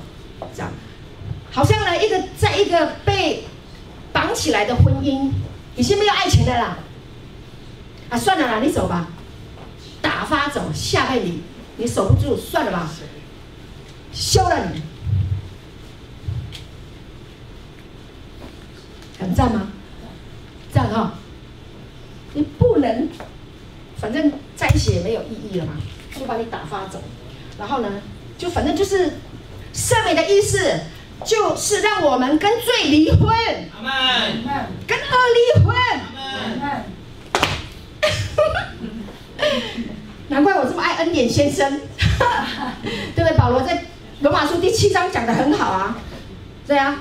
[0.54, 0.70] 这样。
[1.50, 3.44] 好像呢，一个在一个被
[4.12, 5.30] 绑起来的婚姻，
[5.74, 6.78] 已经没有爱情的啦。
[8.08, 9.08] 啊，算了啦，你走吧，
[10.12, 11.28] 打发走，下辈子
[11.78, 12.90] 你守不住，算了吧，
[14.12, 14.82] 休了你，
[19.18, 19.68] 很赞吗？
[20.70, 21.12] 赞哈、哦，
[22.34, 23.08] 你不能，
[23.96, 25.72] 反正在一起也没有意义了嘛，
[26.14, 27.02] 就把你打发走，
[27.58, 27.88] 然后呢，
[28.36, 29.14] 就反正就是
[29.72, 30.78] 圣美的意思。
[31.24, 33.28] 就是让我们跟罪离婚，
[34.88, 35.04] 跟恶
[35.36, 35.72] 离婚。
[40.32, 41.78] 难怪我这么爱恩典先生，
[43.14, 43.36] 对 不对？
[43.36, 43.84] 保罗在
[44.20, 45.98] 罗马书第七章讲的很好啊，
[46.66, 47.00] 对啊，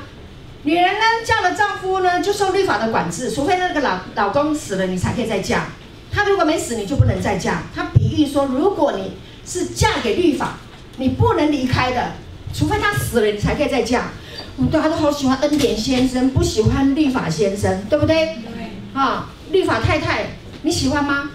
[0.64, 5.68] 女人呢嫁了丈夫呢就受律法的管制，除非那个老老公死了，你才可以再嫁。
[6.12, 7.64] 他如果没死，你就不能再嫁。
[7.74, 9.14] 他比喻说，如果你
[9.46, 10.58] 是嫁给律法，
[10.98, 12.12] 你不能离开的。
[12.54, 14.10] 除非他死了，你才可以再嫁。
[14.58, 18.36] 我们大家都好喜欢恩典先生，不喜欢律法先生，对不对？
[18.44, 19.02] 对。
[19.02, 20.26] 啊，律法太太，
[20.64, 21.30] 你喜欢吗？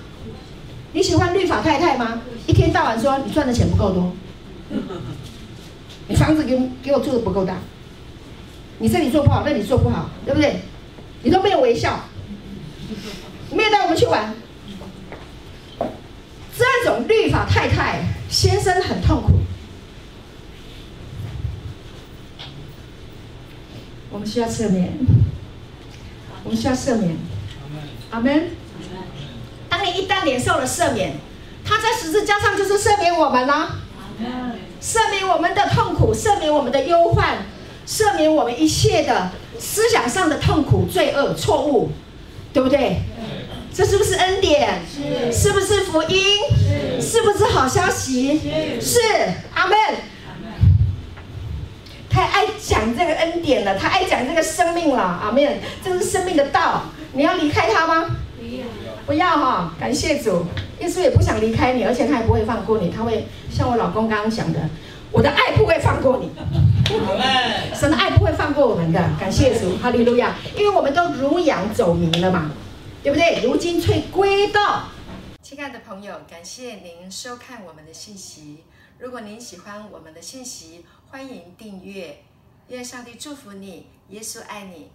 [0.96, 2.22] 你喜欢律法太太吗？
[2.46, 4.16] 一天到晚说你赚的钱不够多，
[6.08, 7.58] 你房子给给我住的不够大，
[8.78, 10.62] 你这里做不好，那里做不好，对不对？
[11.22, 12.00] 你都没有微笑，
[13.50, 14.34] 你没有带我们去玩。
[16.56, 19.32] 这种律法太太先生很痛苦。
[24.08, 24.94] 我们需要赦免，
[26.42, 27.14] 我们需要赦免，
[28.08, 28.48] 阿门。
[29.76, 31.12] 当你一旦领受了赦免，
[31.62, 33.76] 他在十字架上就是赦免我们了，
[34.80, 37.44] 赦免我们的痛苦，赦免我们的忧患，
[37.86, 41.90] 赦免我们一切的思想上的痛苦、罪恶、错误，
[42.54, 43.02] 对不对？
[43.74, 44.80] 这是不是恩典？
[44.90, 46.38] 是，是不是福音？
[46.98, 48.40] 是，是不是好消息？
[48.80, 48.98] 是，
[49.54, 49.76] 阿门。
[52.08, 56.84] 太爱讲这个恩典了，他爱讲这个生命了，阿门，这是生命的道。
[57.12, 58.06] 你要离开他吗？
[58.38, 58.64] 不要，
[59.06, 59.72] 不要哈！
[59.78, 60.44] 感谢主，
[60.80, 64.58] 耶稣也不想离开你，而且他也不会放过你，他会像我老公刚刚讲的，
[65.12, 66.32] 我的爱不会放过你。
[67.72, 70.34] 神的爱不会放过我们的，感谢主，哈利路亚！
[70.56, 72.50] 因为我们都如羊走迷了嘛，
[73.04, 73.42] 对不对？
[73.44, 74.88] 如今却归到。
[75.40, 78.64] 亲爱的朋友，感谢您收看我们的信息。
[78.98, 82.22] 如果您喜欢我们的信息，欢迎订阅，
[82.68, 84.88] 愿上帝祝福你，耶稣爱你。